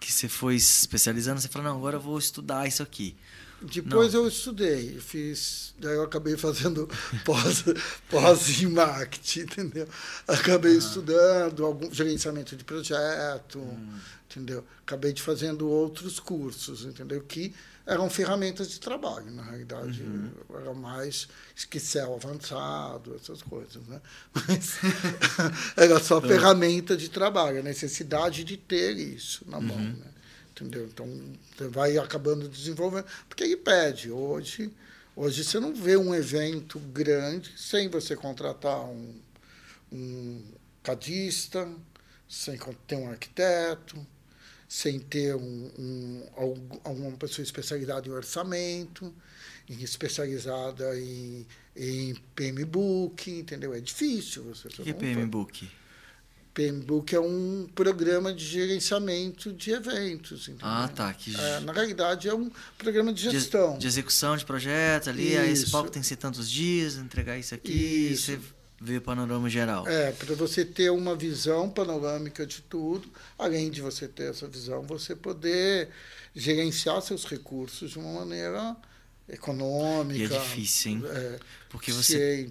[0.00, 1.40] que você foi especializando?
[1.40, 3.14] Você falou, não, agora eu vou estudar isso aqui.
[3.60, 4.22] Depois não.
[4.22, 6.88] eu estudei, fiz, daí eu acabei fazendo
[7.26, 7.62] pós,
[8.08, 9.86] pós em marketing, entendeu?
[10.26, 13.98] Acabei estudando algum gerenciamento de projeto, hum.
[14.30, 14.64] entendeu?
[14.80, 17.20] Acabei de fazendo outros cursos, entendeu?
[17.20, 17.54] Que
[17.90, 20.00] eram ferramentas de trabalho, na realidade.
[20.00, 20.30] Uhum.
[20.54, 21.26] Era mais
[21.74, 23.84] Excel avançado, essas coisas.
[23.88, 24.00] Né?
[24.32, 24.78] Mas
[25.76, 26.28] era só é.
[26.28, 29.76] ferramenta de trabalho, a necessidade de ter isso na mão.
[29.76, 29.92] Uhum.
[29.92, 30.06] Né?
[30.52, 30.84] Entendeu?
[30.84, 31.08] Então,
[31.56, 34.08] você vai acabando desenvolvendo, porque ele pede.
[34.08, 34.72] Hoje,
[35.16, 39.20] hoje você não vê um evento grande sem você contratar um,
[39.90, 40.44] um
[40.80, 41.68] cadista,
[42.28, 44.06] sem ter um arquiteto,
[44.70, 46.22] sem ter um, um,
[46.84, 49.12] alguma pessoa especializada em orçamento,
[49.68, 51.44] especializada em,
[51.74, 53.74] em PMBOK, entendeu?
[53.74, 54.68] É difícil você.
[54.68, 55.68] O que é PMBOK?
[56.54, 60.46] PMBOK é um programa de gerenciamento de eventos.
[60.46, 60.68] Entendeu?
[60.68, 61.12] Ah, tá.
[61.14, 61.34] Que...
[61.34, 62.48] É, na realidade, é um
[62.78, 63.72] programa de gestão.
[63.72, 65.36] De, de execução de projetos ali.
[65.36, 68.12] Aí esse palco tem que ser tantos dias, entregar isso aqui.
[68.12, 68.26] Isso.
[68.26, 68.40] Você
[68.80, 69.86] ver o panorama geral.
[69.86, 73.08] É, para você ter uma visão panorâmica de tudo,
[73.38, 75.90] além de você ter essa visão, você poder
[76.34, 78.74] gerenciar seus recursos de uma maneira
[79.28, 80.18] econômica.
[80.18, 81.02] E é difícil, hein?
[81.06, 82.48] É, Porque você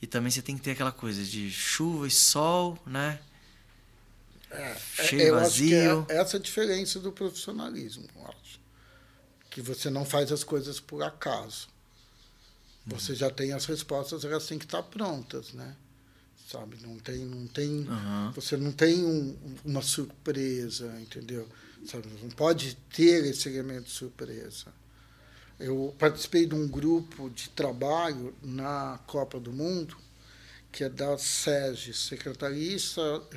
[0.00, 3.18] E também você tem que ter aquela coisa de chuva e sol, né?
[4.50, 6.06] É, é Cheio vazio.
[6.08, 8.60] é essa a diferença do profissionalismo, eu acho.
[9.50, 11.71] Que você não faz as coisas por acaso.
[12.86, 15.76] Você já tem as respostas, elas têm que estar prontas, né?
[16.50, 16.76] Sabe?
[16.82, 18.32] Não tem, não tem, uhum.
[18.32, 21.48] você não tem um, uma surpresa, entendeu?
[21.86, 22.08] Sabe?
[22.20, 24.66] Não pode ter esse elemento de surpresa.
[25.58, 29.96] Eu participei de um grupo de trabalho na Copa do Mundo,
[30.72, 32.76] que é da SEG, Secretaria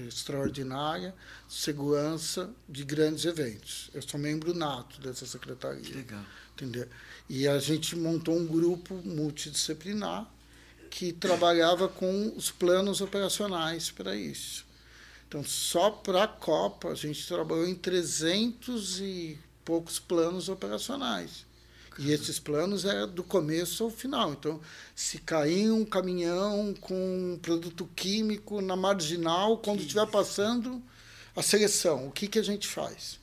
[0.07, 1.13] Extraordinária
[1.47, 3.91] de Segurança de Grandes Eventos.
[3.93, 5.81] Eu sou membro nato dessa secretaria.
[5.81, 6.23] Que legal.
[6.55, 6.87] Entendeu?
[7.29, 10.25] E a gente montou um grupo multidisciplinar
[10.89, 14.65] que trabalhava com os planos operacionais para isso.
[15.27, 21.45] Então, só para a Copa, a gente trabalhou em 300 e poucos planos operacionais.
[21.97, 24.31] E esses planos eram do começo ao final.
[24.31, 24.61] Então,
[24.95, 30.81] se cair um caminhão com produto químico na marginal, quando estiver passando
[31.35, 33.19] a seleção, o que, que a gente faz?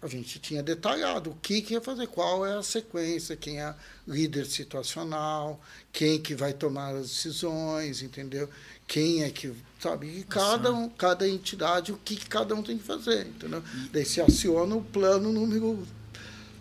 [0.00, 3.74] A gente tinha detalhado o que, que ia fazer, qual é a sequência, quem é
[4.06, 5.60] líder situacional,
[5.92, 8.48] quem que vai tomar as decisões, entendeu?
[8.86, 10.06] Quem é que, sabe?
[10.06, 13.62] E cada, um, cada entidade, o que, que cada um tem que fazer, entendeu?
[13.74, 13.88] E...
[13.88, 15.84] Daí se aciona o plano número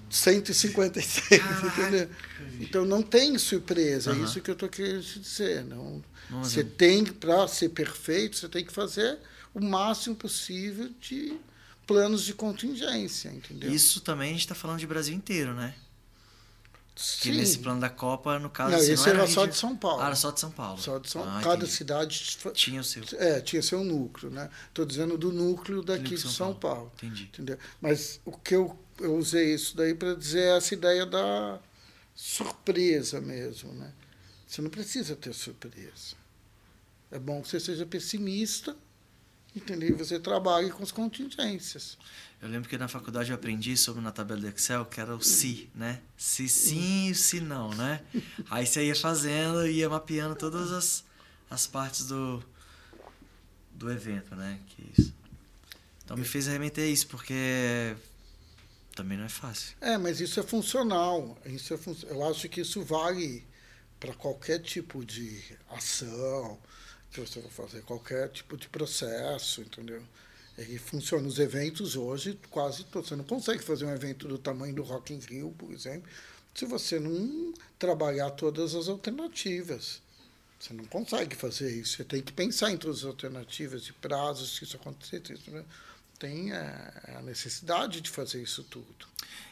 [0.09, 2.09] 156, entendeu?
[2.59, 4.21] Então não tem surpresa, uhum.
[4.21, 5.63] é isso que eu estou querendo te dizer.
[5.63, 6.03] Não,
[6.41, 9.17] você tem, para ser perfeito, você tem que fazer
[9.53, 11.37] o máximo possível de
[11.87, 13.71] planos de contingência, entendeu?
[13.71, 15.73] Isso também a gente está falando de Brasil inteiro, né?
[16.95, 17.19] Sim.
[17.21, 18.71] Que nesse plano da Copa, no caso...
[18.71, 20.01] Não, assim, esse não era, era só de São Paulo.
[20.01, 20.81] Ah, era só de São Paulo.
[20.81, 21.71] Só de São ah, Cada entendi.
[21.71, 22.37] cidade...
[22.53, 23.03] Tinha o seu.
[23.19, 24.49] É, tinha seu núcleo, né?
[24.67, 26.77] Estou dizendo do núcleo daqui de São, São Paulo.
[26.77, 26.91] Paulo.
[26.97, 27.29] Entendi.
[27.31, 27.57] Entendeu?
[27.79, 31.59] Mas o que eu, eu usei isso daí para dizer essa ideia da
[32.15, 33.93] surpresa mesmo, né?
[34.47, 36.15] Você não precisa ter surpresa.
[37.11, 38.75] É bom que você seja pessimista
[39.57, 39.97] entendeu?
[39.97, 41.97] Você trabalha com as contingências.
[42.41, 45.21] Eu lembro que na faculdade eu aprendi sobre na tabela do Excel que era o
[45.21, 46.01] se, né?
[46.15, 48.01] Se sim e se não, né?
[48.49, 51.03] Aí você ia fazendo, ia mapeando todas as,
[51.49, 52.43] as partes do,
[53.71, 54.59] do evento, né?
[54.67, 55.13] Que isso.
[56.05, 57.95] Então me fez remeter isso, porque
[58.95, 59.75] também não é fácil.
[59.81, 61.37] É, mas isso é funcional.
[61.45, 61.95] Isso é fun...
[62.03, 63.45] Eu acho que isso vale
[63.99, 66.57] para qualquer tipo de ação,
[67.11, 70.01] que você vai fazer qualquer tipo de processo, entendeu?
[70.57, 71.27] Ele funciona.
[71.27, 73.09] Os eventos hoje, quase todos.
[73.09, 76.09] Você não consegue fazer um evento do tamanho do Rock in Rio, por exemplo,
[76.53, 80.01] se você não trabalhar todas as alternativas.
[80.59, 81.97] Você não consegue fazer isso.
[81.97, 85.21] Você tem que pensar em todas as alternativas e prazos, se isso acontecer.
[85.29, 85.63] Isso, né?
[86.17, 89.07] Tem é, a necessidade de fazer isso tudo.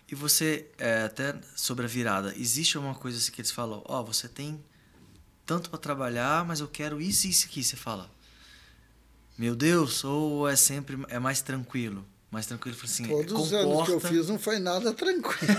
[0.10, 4.02] E você, é, até sobre a virada, existe alguma coisa assim que eles falam: Ó,
[4.02, 4.64] oh, você tem
[5.46, 7.64] tanto para trabalhar, mas eu quero isso e isso aqui.
[7.64, 8.10] Você fala:
[9.38, 12.06] Meu Deus, ou é sempre é mais tranquilo?
[12.32, 13.44] Mais tranquilo, assim, Todos comporta...
[13.46, 15.56] os anos que eu fiz não foi nada tranquilo.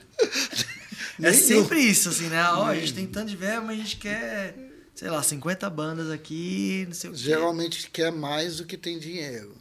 [1.20, 2.42] é sempre isso, assim, né?
[2.42, 4.56] Ó, a gente tem tanto de verba, mas a gente quer,
[4.94, 9.54] sei lá, 50 bandas aqui, não sei o Geralmente quer mais do que tem dinheiro,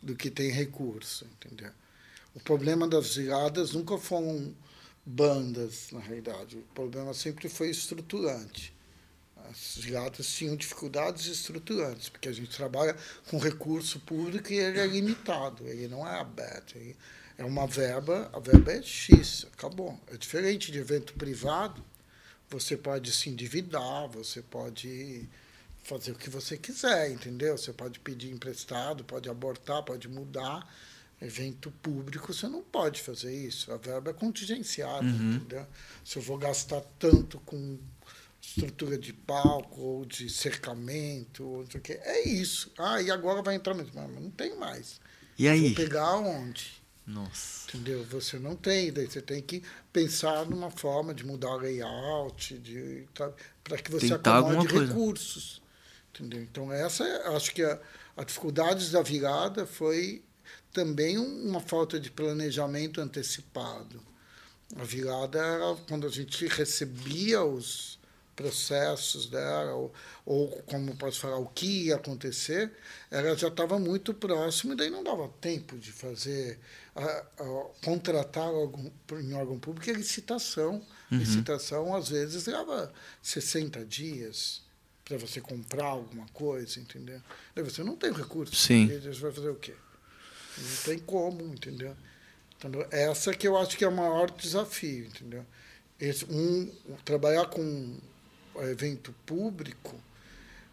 [0.00, 1.72] do que tem recurso, entendeu?
[2.32, 4.54] O problema das viradas nunca foram
[5.04, 6.58] bandas, na realidade.
[6.58, 8.74] O problema sempre foi estruturante.
[9.48, 12.96] As viradas tinham dificuldades estruturantes, porque a gente trabalha
[13.28, 16.78] com recurso público e ele é limitado, ele não é aberto.
[17.36, 19.98] É uma verba, a verba é X, acabou.
[20.08, 21.82] É diferente de evento privado,
[22.48, 25.28] você pode se endividar, você pode
[25.82, 27.56] fazer o que você quiser, entendeu?
[27.56, 30.68] Você pode pedir emprestado, pode abortar, pode mudar.
[31.20, 33.70] Evento público, você não pode fazer isso.
[33.72, 35.34] A verba é contingenciada, uhum.
[35.34, 35.66] entendeu?
[36.02, 37.78] Se eu vou gastar tanto com
[38.40, 42.72] estrutura de palco ou de cercamento, ou não quê, é isso.
[42.78, 43.92] Ah, e agora vai entrar mesmo.
[43.94, 44.98] Mas não tem mais.
[45.38, 45.74] E aí?
[45.74, 46.80] Vou pegar onde?
[47.06, 47.68] Nossa.
[47.68, 48.04] Entendeu?
[48.04, 49.62] Você não tem, daí você tem que
[49.92, 53.06] pensar numa forma de mudar o layout, de
[53.62, 55.60] para que você Tentar acomode recursos.
[56.14, 56.42] Entendeu?
[56.42, 57.04] Então essa,
[57.36, 57.78] acho que a,
[58.16, 60.22] a dificuldade da virada foi
[60.72, 64.00] também uma falta de planejamento antecipado.
[64.76, 67.98] A virada era quando a gente recebia os
[68.40, 69.92] processos dela, ou,
[70.24, 72.72] ou como posso falar, o que ia acontecer,
[73.10, 76.58] ela já estava muito próximo e daí não dava tempo de fazer,
[76.94, 78.90] a, a, contratar algum,
[79.20, 80.82] em órgão público a licitação.
[81.10, 81.18] Uhum.
[81.18, 82.90] Licitação, às vezes, leva
[83.22, 84.62] 60 dias
[85.04, 87.20] para você comprar alguma coisa, entendeu?
[87.54, 88.54] Daí você não tem recurso.
[88.54, 88.86] Sim.
[88.86, 89.74] Você vai fazer o quê?
[90.58, 91.96] Não tem como, entendeu?
[92.60, 92.86] entendeu?
[92.90, 95.44] Essa que eu acho que é o maior desafio, entendeu?
[95.98, 96.70] Esse, um,
[97.04, 97.98] trabalhar com
[98.56, 99.98] evento público,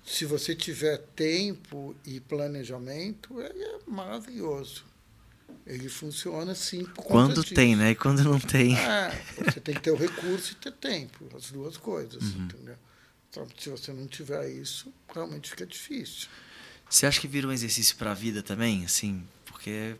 [0.05, 4.85] se você tiver tempo e planejamento, ele é maravilhoso.
[5.65, 7.91] Ele funciona assim por Quando tem, né?
[7.91, 8.77] E quando não tem.
[8.77, 12.45] É, você tem que ter o recurso e ter tempo, as duas coisas, uhum.
[12.45, 12.75] entendeu?
[13.29, 16.29] Então, se você não tiver isso, realmente fica difícil.
[16.89, 19.27] Você acha que vira um exercício para a vida também, assim?
[19.67, 19.95] Porque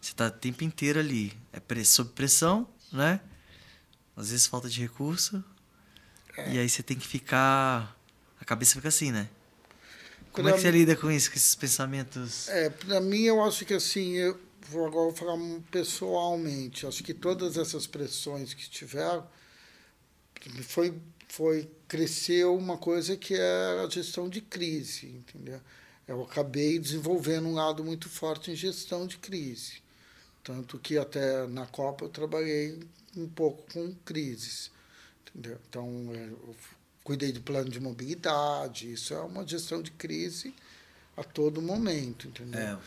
[0.00, 3.20] você está o tempo inteiro ali, é sob pressão, né?
[4.14, 5.42] Às vezes falta de recurso,
[6.36, 6.52] é.
[6.52, 7.96] E aí você tem que ficar.
[8.38, 9.28] A cabeça fica assim, né?
[10.30, 12.48] Como pra é que você lida com isso, com esses pensamentos?
[12.48, 14.38] É, para mim, eu acho que assim, eu
[14.68, 15.38] vou agora falar
[15.70, 19.26] pessoalmente, acho que todas essas pressões que tiveram
[20.64, 20.94] foi,
[21.28, 25.60] foi cresceu uma coisa que é a gestão de crise, entendeu?
[26.08, 29.82] Eu acabei desenvolvendo um lado muito forte em gestão de crise.
[30.42, 32.80] Tanto que até na Copa eu trabalhei
[33.14, 34.70] um pouco com crises.
[35.26, 35.58] Entendeu?
[35.68, 36.56] Então, é, eu
[37.04, 40.54] cuidei do plano de mobilidade, isso é uma gestão de crise
[41.16, 42.60] a todo momento, entendeu?
[42.60, 42.78] É.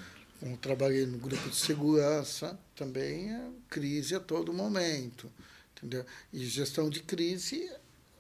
[0.42, 5.32] Eu trabalhei no grupo de segurança, também é crise a todo momento,
[5.76, 6.04] entendeu?
[6.34, 7.70] E gestão de crise,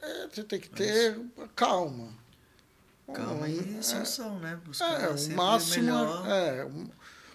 [0.01, 1.49] é, você tem que ter Mas...
[1.55, 2.13] calma.
[3.13, 4.59] Calma e é, solução, né?
[4.65, 6.27] Buscar é, o máximo, melhor.
[6.27, 6.71] é,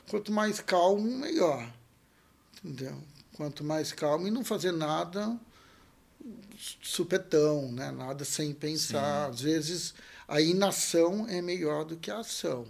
[0.09, 1.73] quanto mais calmo, melhor,
[2.63, 3.03] entendeu?
[3.35, 5.39] Quanto mais calmo e não fazer nada
[6.83, 7.91] supetão, né?
[7.91, 9.27] nada sem pensar.
[9.27, 9.31] Sim.
[9.31, 9.95] Às vezes
[10.27, 12.67] a inação é melhor do que a ação.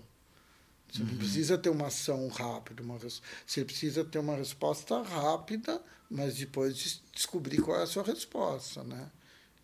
[0.90, 1.08] Você uhum.
[1.08, 5.80] não precisa ter uma ação rápida, uma você precisa ter uma resposta rápida,
[6.10, 9.10] mas depois de descobrir qual é a sua resposta, né?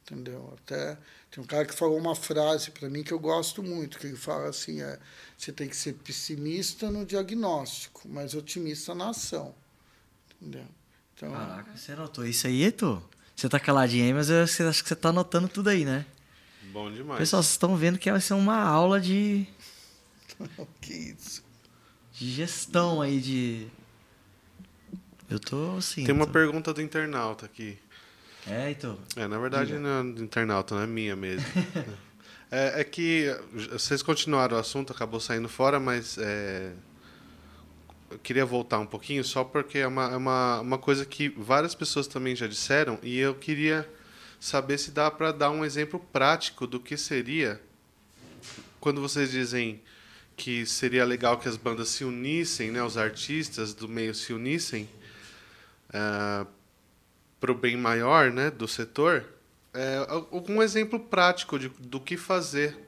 [0.03, 0.53] Entendeu?
[0.59, 0.99] Até
[1.31, 4.17] tem um cara que falou uma frase para mim que eu gosto muito, que ele
[4.17, 4.99] fala assim, é,
[5.39, 9.55] você tem que ser pessimista no diagnóstico, mas otimista na ação.
[10.41, 10.67] Entendeu?
[11.15, 13.03] Então, Caraca, você notou isso aí, Heitor?
[13.37, 16.05] Você tá caladinho aí, mas eu acho que você tá anotando tudo aí, né?
[16.73, 17.19] Bom demais.
[17.19, 19.47] Pessoal, vocês estão vendo que vai ser uma aula de.
[20.81, 21.45] que isso?
[22.13, 23.69] De gestão aí de.
[25.29, 26.05] Eu tô assim.
[26.05, 26.33] Tem uma tô...
[26.33, 27.79] pergunta do internauta aqui.
[28.47, 28.99] É, então.
[29.17, 31.47] É, na verdade não é do internauta, não é minha mesmo.
[32.51, 33.35] é, é, que
[33.71, 36.73] vocês continuaram o assunto, acabou saindo fora, mas é,
[38.11, 41.75] eu queria voltar um pouquinho só porque é uma, é uma, uma coisa que várias
[41.75, 43.89] pessoas também já disseram e eu queria
[44.41, 47.61] saber se dá para dar um exemplo prático do que seria
[48.83, 49.81] quando vocês dizem
[50.37, 54.89] que seria legal que as bandas se unissem, né, os artistas do meio se unissem,
[55.91, 56.45] uh,
[57.43, 59.25] para o bem maior né, do setor,
[59.75, 59.97] é,
[60.31, 62.79] algum exemplo prático de, do que fazer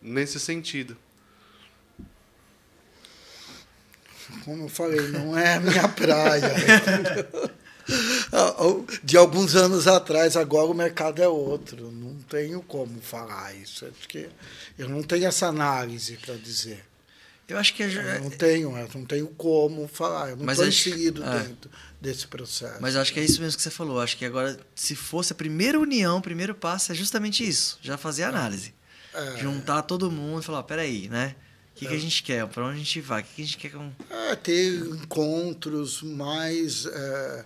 [0.00, 0.96] nesse sentido.
[4.44, 6.54] Como eu falei, não é a minha praia.
[9.02, 11.90] De alguns anos atrás, agora o mercado é outro.
[11.90, 13.84] Não tenho como falar isso.
[13.84, 14.28] Acho que
[14.78, 16.84] eu não tenho essa análise para dizer.
[17.48, 17.82] Eu acho que.
[17.82, 20.30] Eu não tenho, eu não tenho como falar.
[20.30, 21.40] Eu não estou inserido é.
[21.40, 21.68] dentro
[22.00, 22.80] desse processo.
[22.80, 24.00] Mas acho que é isso mesmo que você falou.
[24.00, 27.78] Acho que agora, se fosse a primeira união, o primeiro passo é justamente isso.
[27.82, 28.74] Já fazer a análise.
[29.12, 29.36] É.
[29.38, 31.34] Juntar todo mundo e falar, peraí, né?
[31.74, 31.88] O que, é.
[31.88, 32.00] que a é.
[32.00, 32.46] gente quer?
[32.46, 33.20] Para onde a gente vai?
[33.20, 33.92] O que, a gente quer com.
[34.08, 37.44] É, ter encontros mais é,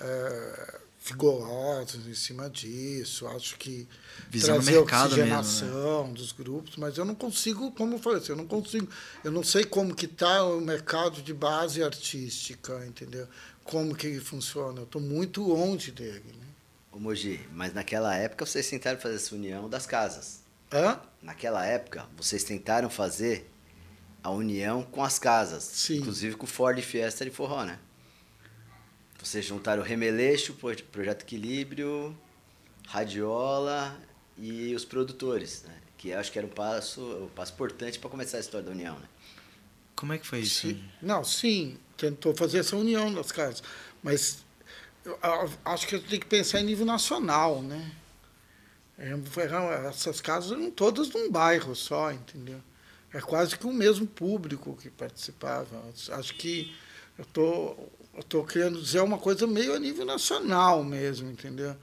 [0.00, 3.26] é, vigorosos em cima disso.
[3.26, 3.88] Acho que
[4.30, 6.14] Visando trazer oxigenação mesmo, né?
[6.14, 8.88] dos grupos, mas eu não consigo, como eu falei, assim, eu não consigo,
[9.24, 13.26] eu não sei como que está o mercado de base artística, entendeu?
[13.66, 14.80] Como que ele funciona.
[14.80, 16.32] Eu estou muito longe dele.
[16.38, 16.46] Né?
[16.92, 20.40] Ô Mogi, mas naquela época vocês tentaram fazer essa união das casas.
[20.72, 21.00] Hã?
[21.20, 23.50] Naquela época, vocês tentaram fazer
[24.22, 25.64] a união com as casas.
[25.64, 25.98] Sim.
[25.98, 27.78] Inclusive com o Ford Fiesta de Forró, né?
[29.22, 32.16] Vocês juntaram o Remeleixo, Projeto Equilíbrio,
[32.86, 34.00] Radiola
[34.38, 35.74] e os produtores, né?
[35.98, 38.98] Que acho que era um passo, um passo importante para começar a história da união,
[38.98, 39.08] né?
[39.96, 40.68] Como é que foi isso?
[40.68, 40.84] Sim.
[41.00, 43.62] Não, sim, tentou fazer essa união das casas,
[44.02, 44.44] mas
[45.04, 45.18] eu
[45.64, 47.92] acho que tem que pensar em nível nacional, né?
[48.98, 49.14] É,
[49.88, 52.60] essas casas eram todas num bairro só, entendeu?
[53.12, 55.82] É quase que o mesmo público que participava.
[56.12, 56.74] Acho que
[57.18, 57.76] eu tô
[58.16, 61.76] eu tô querendo dizer uma coisa meio a nível nacional mesmo, entendeu?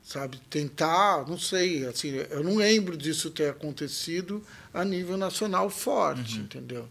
[0.00, 6.38] Sabe, tentar, não sei, assim, eu não lembro disso ter acontecido a nível nacional forte,
[6.38, 6.44] uhum.
[6.44, 6.88] entendeu?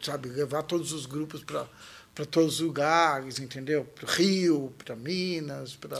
[0.00, 1.66] Sabe, levar todos os grupos para
[2.14, 3.84] para todos os lugares, entendeu?
[3.84, 5.98] Para o Rio, para Minas, para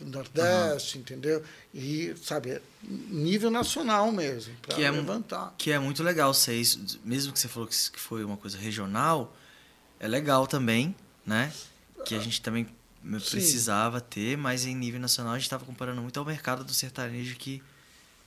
[0.00, 1.02] o Nordeste, uhum.
[1.02, 1.44] entendeu?
[1.74, 5.54] E, sabe, nível nacional mesmo, para é levantar.
[5.58, 9.36] Que é muito legal ser isso, mesmo que você falou que foi uma coisa regional,
[10.00, 11.52] é legal também, né?
[12.06, 12.66] Que a gente também
[13.30, 14.06] precisava Sim.
[14.08, 17.62] ter, mas em nível nacional a gente estava comparando muito ao mercado do sertanejo que.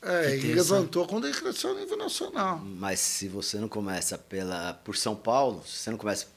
[0.05, 1.11] É, que e levantou essa...
[1.11, 2.59] quando ele cresceu a nível nacional.
[2.59, 6.27] Mas se você não começa pela por São Paulo, se você não começa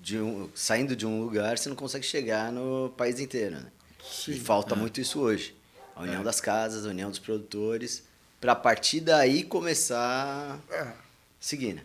[0.00, 3.56] de um, saindo de um lugar, você não consegue chegar no país inteiro.
[3.56, 3.66] Né?
[4.02, 4.78] Sim, e falta é.
[4.78, 5.54] muito isso hoje.
[5.94, 6.24] A união é.
[6.24, 8.02] das casas, a união dos produtores,
[8.40, 10.92] para a partir daí começar é.
[11.38, 11.74] seguir.
[11.74, 11.82] Né?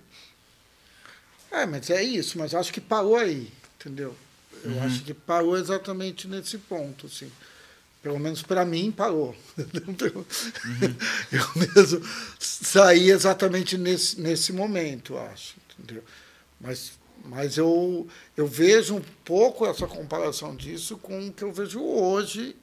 [1.51, 4.15] É, mas é isso, mas acho que parou aí, entendeu?
[4.63, 4.83] Eu uhum.
[4.83, 7.29] acho que parou exatamente nesse ponto, assim.
[8.01, 9.35] Pelo menos para mim parou.
[9.57, 10.95] Uhum.
[11.31, 12.01] Eu mesmo
[12.39, 16.03] saí exatamente nesse, nesse momento, acho, entendeu?
[16.59, 16.93] Mas,
[17.25, 22.55] mas eu, eu vejo um pouco essa comparação disso com o que eu vejo hoje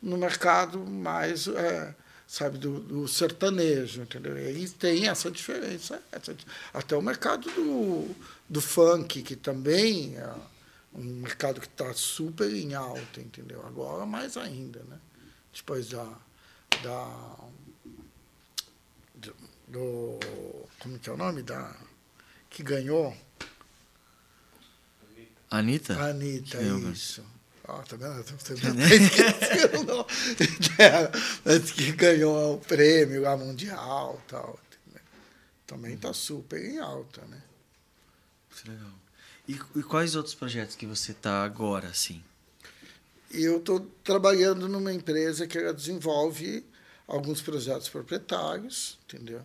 [0.00, 1.94] no mercado mais é,
[2.26, 4.38] sabe, do, do, sertanejo, entendeu?
[4.38, 6.00] E tem essa diferença.
[6.12, 6.36] Essa,
[6.72, 8.08] até o mercado do,
[8.48, 10.30] do funk, que também é
[10.94, 13.64] um mercado que está super em alta, entendeu?
[13.66, 14.98] Agora mais ainda, né?
[15.52, 16.04] Depois da.
[16.82, 17.36] da
[19.68, 20.18] do,
[20.80, 21.42] como que é o nome?
[21.42, 21.76] Da,
[22.48, 23.16] que ganhou.
[25.50, 25.94] Anitta?
[26.00, 26.62] Anitta,
[26.92, 27.24] isso.
[27.64, 28.22] Ah, tá vendo?
[28.24, 28.54] Você
[29.86, 30.06] não.
[31.46, 34.58] Antes que ganhou o prêmio lá mundial tal.
[35.66, 37.40] Também está super em alta, né?
[38.50, 38.99] Isso é legal.
[39.48, 42.22] E, e quais outros projetos que você está agora, assim?
[43.30, 46.64] Eu estou trabalhando numa empresa que desenvolve
[47.06, 49.42] alguns projetos proprietários, entendeu?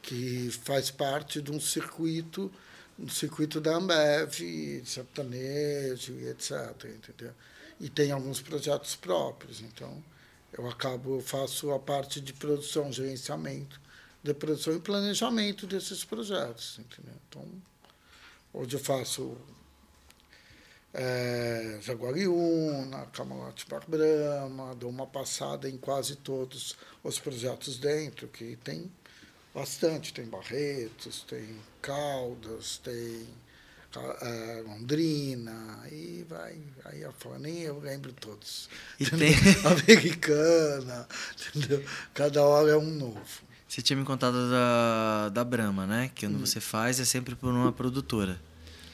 [0.00, 2.52] Que faz parte de um circuito,
[2.98, 7.32] um circuito da Ambev, sertanejo e etc, entendeu?
[7.82, 9.60] e tem alguns projetos próprios.
[9.60, 10.02] Então,
[10.56, 13.80] eu acabo, eu faço a parte de produção, gerenciamento
[14.22, 17.14] de produção e planejamento desses projetos, entendeu?
[17.28, 17.44] Então,
[18.52, 19.36] hoje eu faço
[20.94, 28.56] é, Jaguariúna, Camarote Bar Brahma, dou uma passada em quase todos os projetos dentro, que
[28.56, 28.90] tem
[29.54, 33.26] bastante, tem Barretos, tem Caldas, tem
[34.20, 38.68] é, Londrina, aí vai, aí fora, nem eu lembro todos.
[38.98, 39.34] E tem...
[39.64, 41.06] Americana,
[41.48, 41.84] entendeu?
[42.14, 43.51] Cada hora é um novo.
[43.72, 46.10] Você tinha me contado da, da Brahma, né?
[46.14, 46.44] Que quando hum.
[46.44, 48.38] você faz é sempre por uma produtora.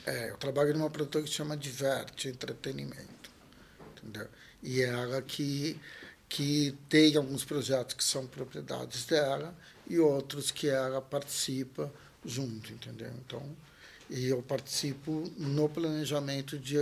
[0.06, 3.28] É, eu trabalho numa produtora que se chama Diverte Entretenimento,
[3.90, 4.28] entendeu?
[4.62, 5.76] E é ela que,
[6.28, 9.52] que tem alguns projetos que são propriedades dela
[9.84, 11.92] e outros que ela participa
[12.24, 13.10] junto, entendeu?
[13.26, 13.42] Então,
[14.08, 16.76] e eu participo no planejamento de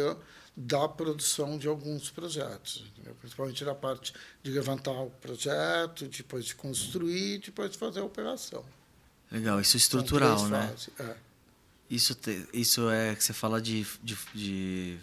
[0.56, 3.14] da produção de alguns projetos, entendeu?
[3.20, 8.64] principalmente da parte de levantar o projeto, depois de construir, depois de fazer a operação.
[9.30, 10.74] Legal, isso é estrutural, né?
[10.98, 11.16] É.
[11.90, 14.98] Isso, te, isso é que você fala de, de, de,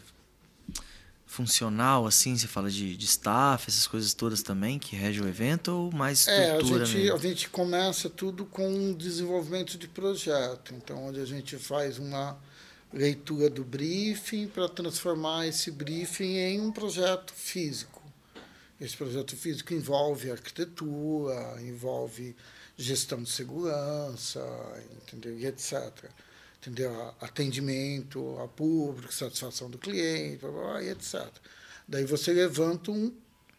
[1.27, 5.69] funcional, assim, você fala de, de staff, essas coisas todas também, que rege o evento,
[5.69, 7.15] ou mais estrutura é, a gente, mesmo?
[7.15, 12.37] a gente começa tudo com desenvolvimento de projeto, então onde a gente faz uma
[12.93, 18.01] leitura do briefing para transformar esse briefing em um projeto físico.
[18.79, 22.35] Esse projeto físico envolve arquitetura, envolve
[22.77, 24.41] gestão de segurança,
[25.01, 25.37] entendeu?
[25.37, 25.91] e etc.
[26.61, 27.13] Entendeu?
[27.19, 31.27] Atendimento a público, satisfação do cliente, blá, blá, e etc.
[31.87, 33.13] Daí você levanta um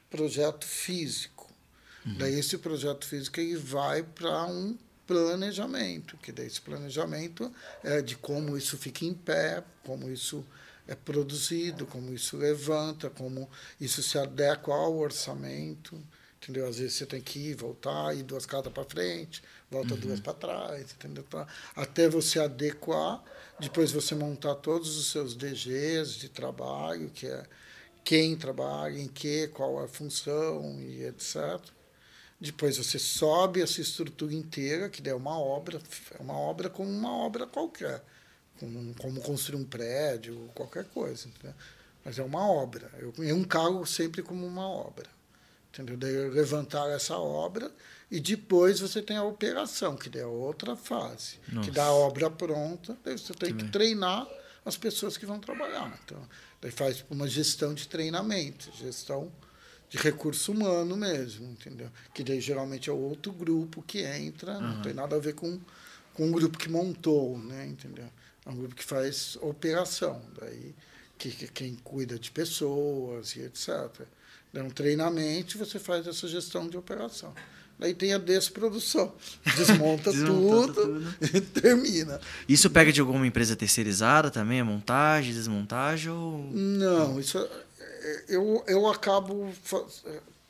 [0.08, 1.50] projeto físico.
[2.06, 2.18] Uhum.
[2.18, 4.76] Daí esse projeto físico ele vai para um
[5.06, 7.52] planejamento, que daí esse planejamento
[7.82, 10.44] é de como isso fica em pé, como isso
[10.86, 13.48] é produzido, como isso levanta, como
[13.80, 15.98] isso se adequa ao orçamento,
[16.42, 16.68] entendeu?
[16.68, 20.00] Às vezes você tem que ir, voltar, ir duas casas para frente, volta uhum.
[20.00, 21.24] duas para trás, entendeu?
[21.74, 23.22] Até você adequar,
[23.58, 27.44] depois você montar todos os seus DGs de trabalho, que é
[28.04, 31.58] quem trabalha, em que, qual a função e etc.
[32.44, 35.80] Depois você sobe essa estrutura inteira, que é uma obra,
[36.18, 38.04] é uma obra como uma obra qualquer,
[38.60, 41.26] como, como construir um prédio, qualquer coisa.
[41.26, 41.54] Entendeu?
[42.04, 42.90] Mas é uma obra.
[42.98, 45.06] Eu, eu encaro sempre como uma obra.
[45.72, 45.96] Entendeu?
[45.96, 47.72] Daí levantar essa obra
[48.10, 51.68] e depois você tem a operação, que é outra fase, Nossa.
[51.68, 54.28] que dá a obra pronta, daí você tem que, que treinar
[54.64, 55.98] as pessoas que vão trabalhar.
[56.04, 56.20] Então,
[56.60, 59.32] daí faz uma gestão de treinamento, gestão
[59.94, 61.88] de recurso humano mesmo, entendeu?
[62.12, 64.60] Que daí geralmente é outro grupo que entra, uhum.
[64.60, 65.60] não tem nada a ver com,
[66.14, 67.64] com o grupo que montou, né?
[67.66, 68.06] Entendeu?
[68.44, 70.74] É um grupo que faz operação, daí
[71.16, 74.04] que, que quem cuida de pessoas e etc.
[74.52, 77.32] Dá um treinamento você faz essa gestão de operação.
[77.78, 79.14] Daí tem a desprodução.
[79.56, 82.20] Desmonta, tudo, tudo, e termina.
[82.48, 84.60] Isso pega de alguma empresa terceirizada também?
[84.60, 86.10] A montagem, desmontagem?
[86.10, 86.50] Ou...
[86.52, 87.48] Não, isso é
[88.28, 89.52] eu, eu acabo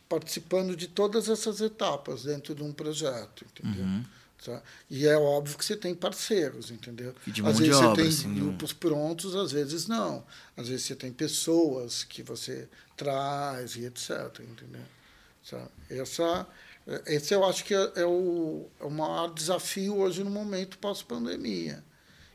[0.08, 3.84] participando de todas essas etapas dentro de um projeto, entendeu?
[3.84, 4.04] Uhum.
[4.44, 4.62] Tá?
[4.90, 7.14] E é óbvio que você tem parceiros, entendeu?
[7.46, 10.22] às vezes você tem assim, grupos prontos, às vezes não.
[10.54, 14.84] Às vezes você tem pessoas que você traz e etc, entendeu?
[15.48, 15.66] Tá?
[15.88, 16.46] Essa,
[17.06, 21.82] esse eu acho que é, é, o, é o maior desafio hoje no momento pós-pandemia,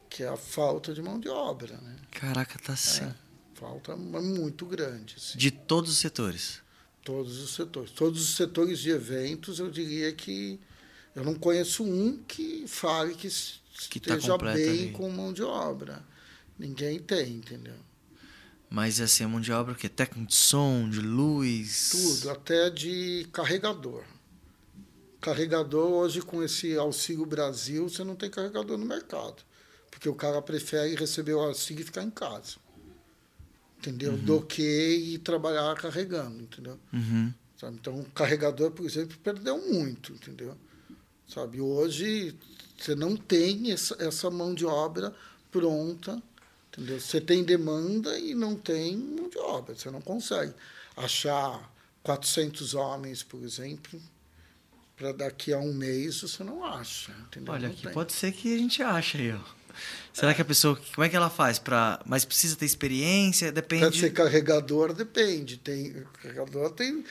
[0.09, 1.95] que é a falta de mão de obra, né?
[2.09, 3.03] Caraca, tá assim.
[3.03, 3.29] É.
[3.60, 5.16] Falta muito grande.
[5.18, 5.38] Assim.
[5.38, 6.62] De todos os setores?
[7.03, 7.91] Todos os setores.
[7.91, 10.57] Todos os setores de eventos, eu diria que
[11.14, 13.28] eu não conheço um que fale que,
[13.89, 14.91] que tá esteja tá bem ali.
[14.91, 16.01] com mão de obra.
[16.57, 17.76] Ninguém tem, entendeu?
[18.70, 19.89] Mas assim, a mão de obra o quê?
[19.89, 21.89] Técnico de som, de luz?
[21.91, 24.05] Tudo, até de carregador.
[25.20, 29.43] Carregador, hoje com esse Auxílio Brasil, você não tem carregador no mercado.
[29.91, 32.55] Porque o cara prefere receber o auxílio e ficar em casa
[33.80, 34.12] entendeu?
[34.12, 34.18] Uhum.
[34.18, 36.78] Do que ir trabalhar carregando, entendeu?
[36.94, 37.34] Uhum.
[37.58, 37.78] Sabe?
[37.80, 40.56] Então, o carregador, por exemplo, perdeu muito, entendeu?
[41.28, 41.60] Sabe?
[41.62, 42.36] Hoje,
[42.78, 45.14] você não tem essa, essa mão de obra
[45.52, 46.22] pronta,
[46.72, 47.00] entendeu?
[47.00, 50.54] Você tem demanda e não tem mão de obra, você não consegue
[50.96, 51.74] achar
[52.04, 54.00] 400 homens, por exemplo,
[54.96, 57.54] para daqui a um mês você não acha, entendeu?
[57.54, 57.93] Olha, não aqui tem.
[57.93, 59.59] pode ser que a gente ache aí, ó.
[60.13, 63.86] Será que a pessoa, como é que ela faz para, mas precisa ter experiência, depende.
[63.86, 67.04] Para ser carregador depende, tem carregador tem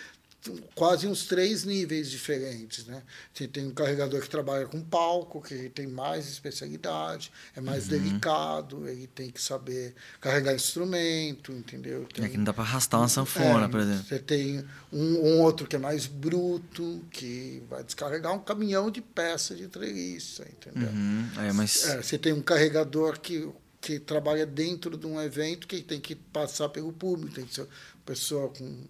[0.74, 3.02] quase uns três níveis diferentes, né?
[3.32, 7.90] Você tem um carregador que trabalha com palco, que tem mais especialidade, é mais uhum.
[7.90, 12.06] delicado, ele tem que saber carregar instrumento, entendeu?
[12.12, 14.04] Tem, é que não dá para arrastar uma sanfona, é, por exemplo.
[14.04, 19.00] Você tem um, um, outro que é mais bruto, que vai descarregar um caminhão de
[19.00, 20.88] peça de treliça, entendeu?
[20.88, 21.28] Uhum.
[21.38, 21.86] É, mas...
[21.88, 23.48] É, você tem um carregador que
[23.80, 27.66] que trabalha dentro de um evento que tem que passar pelo público, tem que ser
[28.04, 28.84] pessoa com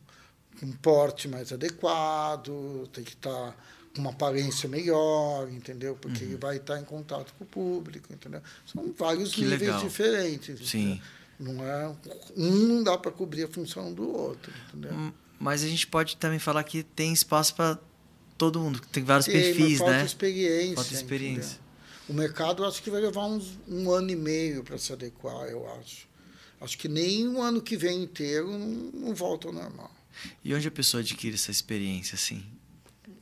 [0.62, 3.54] um porte mais adequado, tem que estar tá
[3.94, 5.96] com uma aparência melhor, entendeu?
[5.96, 6.30] Porque uhum.
[6.30, 8.40] ele vai estar tá em contato com o público, entendeu?
[8.66, 9.80] São vários que níveis legal.
[9.80, 10.68] diferentes.
[10.68, 11.00] Sim.
[11.38, 11.88] Não é
[12.36, 14.92] um não dá para cobrir a função do outro, entendeu?
[14.92, 17.78] Hum, mas a gente pode também falar que tem espaço para
[18.36, 20.04] todo mundo, tem vários tem, perfis, falta né?
[20.04, 21.40] Experiência, falta experiência.
[21.52, 21.68] Entendeu?
[22.08, 25.70] O mercado acho que vai levar uns, um ano e meio para se adequar, eu
[25.74, 26.08] acho.
[26.60, 29.90] Acho que nem um ano que vem inteiro não, não volta ao normal.
[30.44, 32.44] E onde a pessoa adquire essa experiência, assim?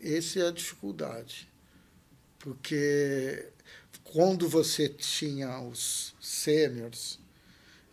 [0.00, 1.48] Essa é a dificuldade.
[2.38, 3.48] Porque
[4.04, 7.18] quando você tinha os sêniores,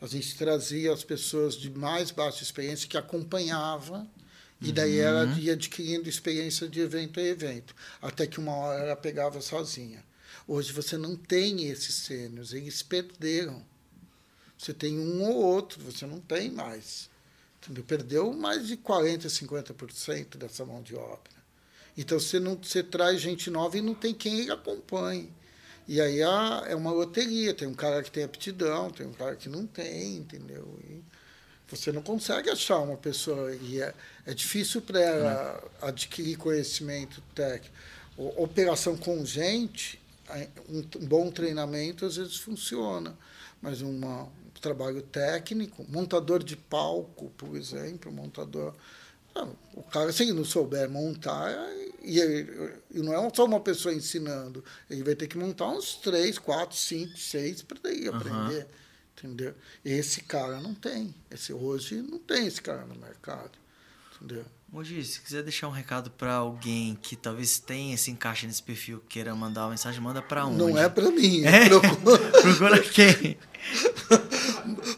[0.01, 4.05] A gente trazia as pessoas de mais baixa experiência que acompanhava
[4.59, 5.37] e daí ela Uhum.
[5.37, 10.03] ia adquirindo experiência de evento a evento, até que uma hora ela pegava sozinha.
[10.45, 13.65] Hoje você não tem esses sênios, eles perderam.
[14.57, 17.09] Você tem um ou outro, você não tem mais.
[17.63, 17.83] Entendeu?
[17.83, 21.31] Perdeu mais de 40%, 50% dessa mão de obra.
[21.97, 25.31] Então você, não, você traz gente nova e não tem quem acompanhe.
[25.87, 29.35] E aí a- é uma loteria, tem um cara que tem aptidão, tem um cara
[29.35, 30.79] que não tem, entendeu?
[30.89, 31.01] E
[31.69, 33.93] você não consegue achar uma pessoa, e é,
[34.25, 37.75] é difícil para ela adquirir conhecimento técnico.
[38.17, 39.99] O- operação com gente,
[40.69, 43.15] um, um bom treinamento às vezes funciona,
[43.61, 48.73] mas uma, um trabalho técnico, montador de palco, por exemplo, montador.
[49.35, 51.51] não, o cara, se ele não souber montar,
[52.01, 55.95] e, ele- e não é só uma pessoa ensinando, ele vai ter que montar uns
[55.95, 58.17] três, quatro, cinco, seis para ele Aham.
[58.17, 58.67] aprender.
[59.17, 59.53] Entendeu?
[59.85, 61.13] Esse cara não tem.
[61.31, 63.51] Esse, hoje não tem esse cara no mercado.
[64.15, 64.43] Entendeu?
[64.71, 69.03] Mogi, se quiser deixar um recado pra alguém que talvez tenha esse encaixe nesse perfil,
[69.07, 70.57] queira mandar uma mensagem, manda pra onde?
[70.57, 71.43] Não é para mim.
[71.45, 71.69] É?
[71.69, 73.37] Procura, Procura quem?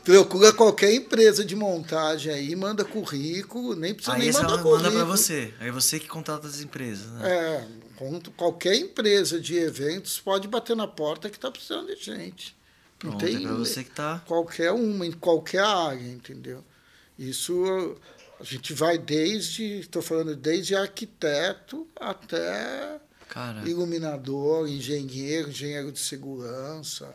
[0.04, 4.92] procura qualquer empresa de montagem aí, manda currículo, nem precisa Aí nem mandar manda currículo.
[4.92, 5.54] pra você.
[5.60, 7.30] Aí você que contrata as empresas, né?
[7.30, 7.68] É,
[8.36, 12.56] qualquer empresa de eventos pode bater na porta que está precisando de gente.
[13.04, 14.24] Não Pronto, tem é você que tá.
[14.26, 16.64] qualquer uma, em qualquer área, entendeu?
[17.18, 17.96] Isso
[18.40, 27.14] a gente vai desde, estou falando desde arquiteto até Cara, iluminador, engenheiro, engenheiro de segurança.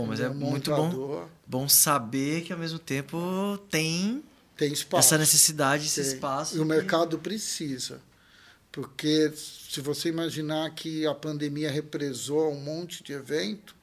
[0.00, 4.22] Bom, mas é muito bom, bom saber que ao mesmo tempo tem
[4.56, 5.08] Tem espaço.
[5.08, 6.12] essa necessidade, esse Tem.
[6.14, 6.56] espaço.
[6.56, 8.00] E o que- mercado precisa.
[8.70, 13.74] Porque se você imaginar que a pandemia represou um monte de evento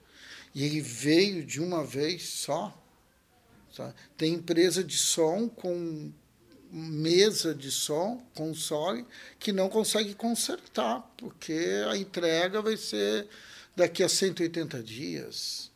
[0.54, 2.76] e ele veio de uma vez só,
[3.76, 3.94] sabe?
[4.16, 6.12] tem empresa de som com
[6.72, 9.06] mesa de som, console,
[9.40, 13.28] que não consegue consertar, porque a entrega vai ser
[13.76, 15.72] daqui a 180 dias.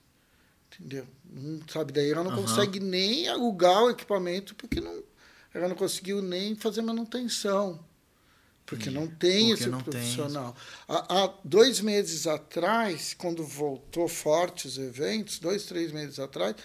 [0.80, 1.06] Entendeu?
[1.32, 2.42] Não, sabe, daí ela não Aham.
[2.42, 5.04] consegue nem alugar o equipamento, porque não,
[5.54, 7.84] ela não conseguiu nem fazer manutenção.
[8.66, 10.56] Porque não tem Porque esse não tem profissional.
[10.88, 16.56] Há, há dois meses atrás, quando voltou fortes os eventos, dois, três meses atrás,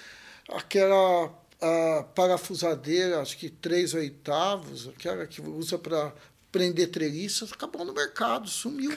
[0.49, 6.12] aquela a parafusadeira, acho que três oitavos, aquela que usa para
[6.53, 8.95] prender treliças, acabou no mercado, sumiu.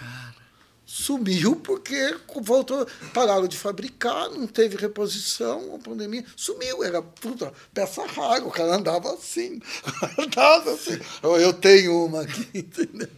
[0.90, 8.06] Sumiu porque voltou, pararam de fabricar, não teve reposição, a pandemia sumiu, era puta, peça
[8.06, 9.62] rara, o cara andava assim,
[10.18, 10.98] andava assim.
[11.22, 13.10] Eu tenho uma aqui, entendeu?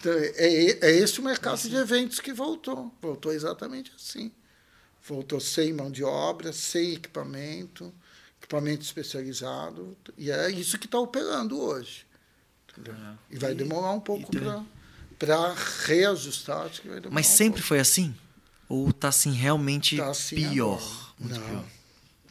[0.00, 2.92] Então, é, é esse o mercado de eventos que voltou.
[3.00, 4.32] Voltou exatamente assim.
[5.06, 7.94] Voltou sem mão de obra, sem equipamento,
[8.40, 9.96] equipamento especializado.
[10.18, 12.04] E é isso que está operando hoje.
[12.68, 12.94] entendeu?
[12.94, 13.14] É.
[13.30, 14.66] E vai demorar um pouco também-
[15.20, 16.62] para reajustar.
[16.62, 17.68] Acho que vai Mas sempre pouco.
[17.68, 18.16] foi assim?
[18.68, 21.14] Ou tá assim realmente Tá assim pior?
[21.20, 21.38] Não.
[21.38, 21.64] pior.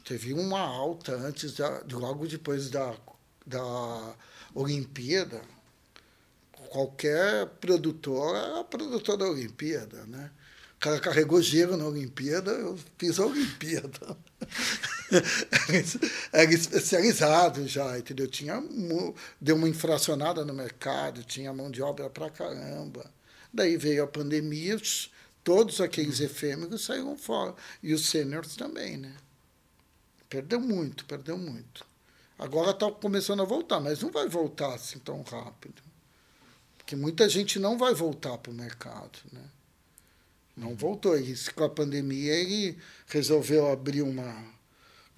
[0.03, 2.95] Teve uma alta antes, da, logo depois da,
[3.45, 4.15] da
[4.55, 5.39] Olimpíada.
[6.69, 10.31] Qualquer produtor era produtor da Olimpíada, né?
[10.75, 14.17] O cara carregou gelo na Olimpíada, eu fiz a Olimpíada.
[16.31, 18.27] era especializado já, entendeu?
[18.27, 18.61] Tinha,
[19.39, 23.09] deu uma infracionada no mercado, tinha mão de obra pra caramba.
[23.53, 25.11] Daí veio a pandemia, os-
[25.43, 27.55] todos aqueles efêmeros saíram fora.
[27.81, 29.15] E os sêniores também, né?
[30.29, 31.85] Perdeu muito, perdeu muito.
[32.37, 35.81] Agora está começando a voltar, mas não vai voltar assim tão rápido.
[36.77, 39.43] Porque muita gente não vai voltar para o mercado, né?
[40.55, 41.17] Não voltou.
[41.17, 42.77] E com a pandemia ele
[43.07, 44.45] resolveu abrir uma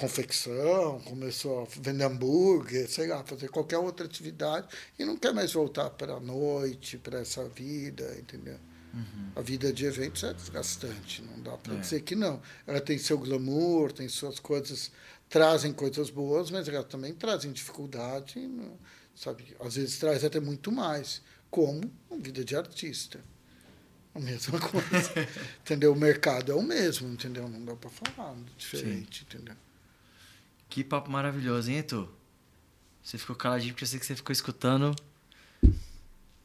[0.02, 4.68] confecção, começou a vender hambúrguer, sei lá, fazer qualquer outra atividade
[4.98, 8.58] e não quer mais voltar para a noite, para essa vida, entendeu?
[9.36, 11.80] A vida de eventos é desgastante, não dá para É.
[11.80, 12.42] dizer que não.
[12.68, 14.92] Ela tem seu glamour, tem suas coisas,
[15.30, 18.78] trazem coisas boas, mas ela também trazem dificuldade, não-
[19.16, 19.56] sabe?
[19.62, 23.22] Às vezes traz até muito mais, como a vida de artista.
[24.14, 24.82] A mesma coisa.
[25.64, 25.94] entendeu?
[25.94, 27.48] O mercado é o mesmo, entendeu?
[27.48, 29.56] Não dá para falar diferente, entendeu?
[30.72, 32.08] Que papo maravilhoso, hein, Etu?
[33.04, 34.96] Você ficou caladinho porque eu sei que você ficou escutando.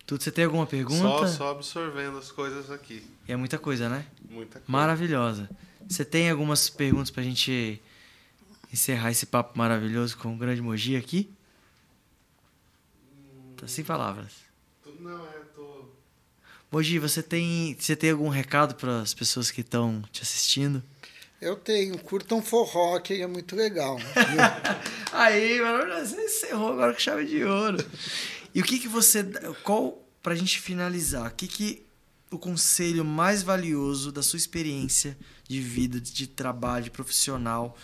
[0.05, 1.01] Tudo, você tem alguma pergunta?
[1.01, 3.07] Só, só absorvendo as coisas aqui.
[3.29, 4.05] E é muita coisa, né?
[4.29, 4.65] Muita coisa.
[4.67, 5.49] Maravilhosa.
[5.89, 7.81] Você tem algumas perguntas pra gente
[8.73, 11.31] encerrar esse papo maravilhoso com o grande Mogi aqui?
[13.57, 14.33] Tá sem palavras.
[14.99, 15.85] Não, é, tô.
[16.73, 20.83] Mogi, você tem, você tem algum recado para as pessoas que estão te assistindo?
[21.41, 23.99] Eu tenho, curtam forró, que é muito legal.
[25.13, 25.59] Aí,
[26.01, 27.79] você encerrou agora com chave de ouro.
[28.55, 29.23] E o que que você.
[29.63, 31.87] Qual, pra gente finalizar, o que que
[32.31, 37.77] o conselho mais valioso da sua experiência de vida, de trabalho, de profissional,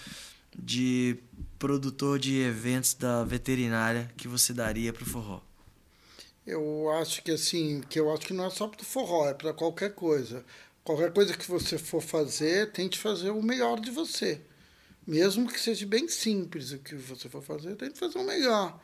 [0.58, 1.18] de
[1.58, 5.40] produtor de eventos da veterinária que você daria pro forró?
[6.46, 9.34] Eu acho que assim, que eu acho que não é só para o forró, é
[9.34, 10.44] para qualquer coisa.
[10.84, 14.40] Qualquer coisa que você for fazer, tente fazer o melhor de você.
[15.06, 18.80] Mesmo que seja bem simples o que você for fazer, tente fazer o melhor.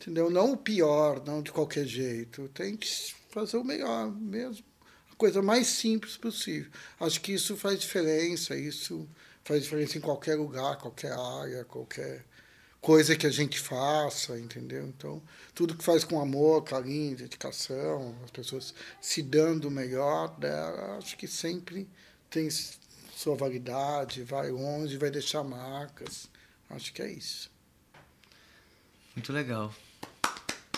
[0.00, 0.30] Entendeu?
[0.30, 2.48] Não o pior, não de qualquer jeito.
[2.48, 4.64] Tente fazer o melhor mesmo.
[5.10, 6.70] A coisa mais simples possível.
[6.98, 9.08] Acho que isso faz diferença, isso
[9.44, 12.24] faz diferença em qualquer lugar, qualquer área, qualquer
[12.82, 14.84] coisa que a gente faça, entendeu?
[14.88, 15.22] Então,
[15.54, 21.16] tudo que faz com amor, carinho, dedicação, as pessoas se dando o melhor dela, acho
[21.16, 21.88] que sempre
[22.28, 26.28] tem sua validade, vai longe, vai deixar marcas.
[26.68, 27.50] Acho que é isso.
[29.14, 29.72] Muito legal.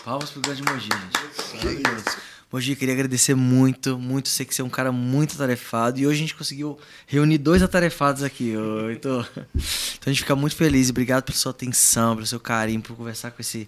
[0.03, 1.65] Palmas pro grande Mogi, gente.
[1.65, 2.34] Maravilhoso.
[2.55, 4.29] Mogi, queria agradecer muito, muito.
[4.29, 5.99] Sei que você é um cara muito atarefado.
[5.99, 8.53] E hoje a gente conseguiu reunir dois atarefados aqui.
[8.89, 9.29] Heitor.
[9.35, 10.89] Então a gente fica muito feliz.
[10.89, 13.67] Obrigado pela sua atenção, pelo seu carinho, por conversar com esse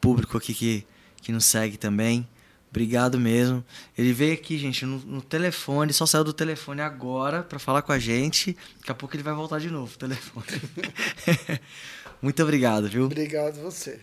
[0.00, 0.86] público aqui que,
[1.20, 2.28] que nos segue também.
[2.70, 3.64] Obrigado mesmo.
[3.96, 7.90] Ele veio aqui, gente, no, no telefone, só saiu do telefone agora para falar com
[7.90, 8.56] a gente.
[8.78, 10.46] Daqui a pouco ele vai voltar de novo, o telefone.
[12.22, 13.06] muito obrigado, viu?
[13.06, 13.98] Obrigado você.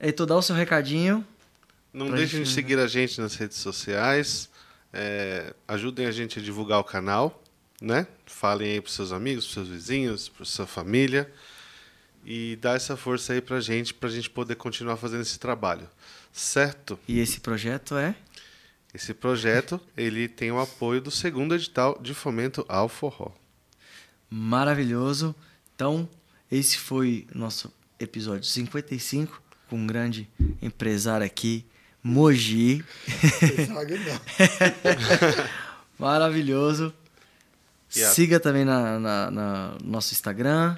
[0.00, 1.24] Heitor, dá o seu recadinho.
[1.96, 4.48] Não deixem de gente- seguir a gente nas redes sociais.
[4.98, 7.42] é, ajudem a gente a divulgar o canal,
[7.82, 8.06] né?
[8.24, 11.30] Falem aí pros seus amigos, pros seus vizinhos, pra sua família.
[12.24, 15.86] E dá essa força aí pra gente, pra gente poder continuar fazendo esse trabalho.
[16.32, 16.98] Certo?
[17.06, 18.14] E esse projeto é?
[18.94, 23.32] Esse projeto, ele tem o apoio do segundo edital de fomento ao forró.
[24.30, 25.34] maravilhoso.
[25.74, 26.08] Então,
[26.50, 30.28] esse foi nosso episódio 55 com um grande
[30.62, 31.64] empresário aqui,
[32.06, 32.84] Mogi.
[33.66, 34.20] Sabe não.
[35.98, 36.92] Maravilhoso.
[37.88, 40.76] A- Siga também na, na- na- no nosso Instagram.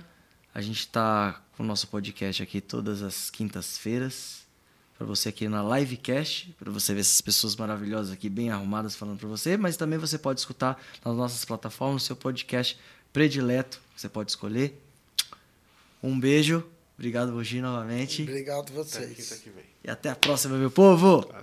[0.54, 4.38] A gente está com o nosso podcast aqui todas as quintas-feiras.
[4.96, 9.18] Para você aqui na Livecast, para você ver essas pessoas maravilhosas aqui, bem arrumadas, falando
[9.18, 9.56] para você.
[9.56, 12.76] Mas também você pode escutar nas nossas plataformas, no seu podcast
[13.12, 14.80] predileto, você pode escolher.
[16.02, 16.64] Um beijo.
[16.98, 18.22] Obrigado, Mogi, novamente.
[18.22, 19.14] Obrigado Até vocês.
[19.16, 19.64] quinta que vem.
[19.84, 21.20] E até a próxima, meu povo!
[21.20, 21.40] Valeu.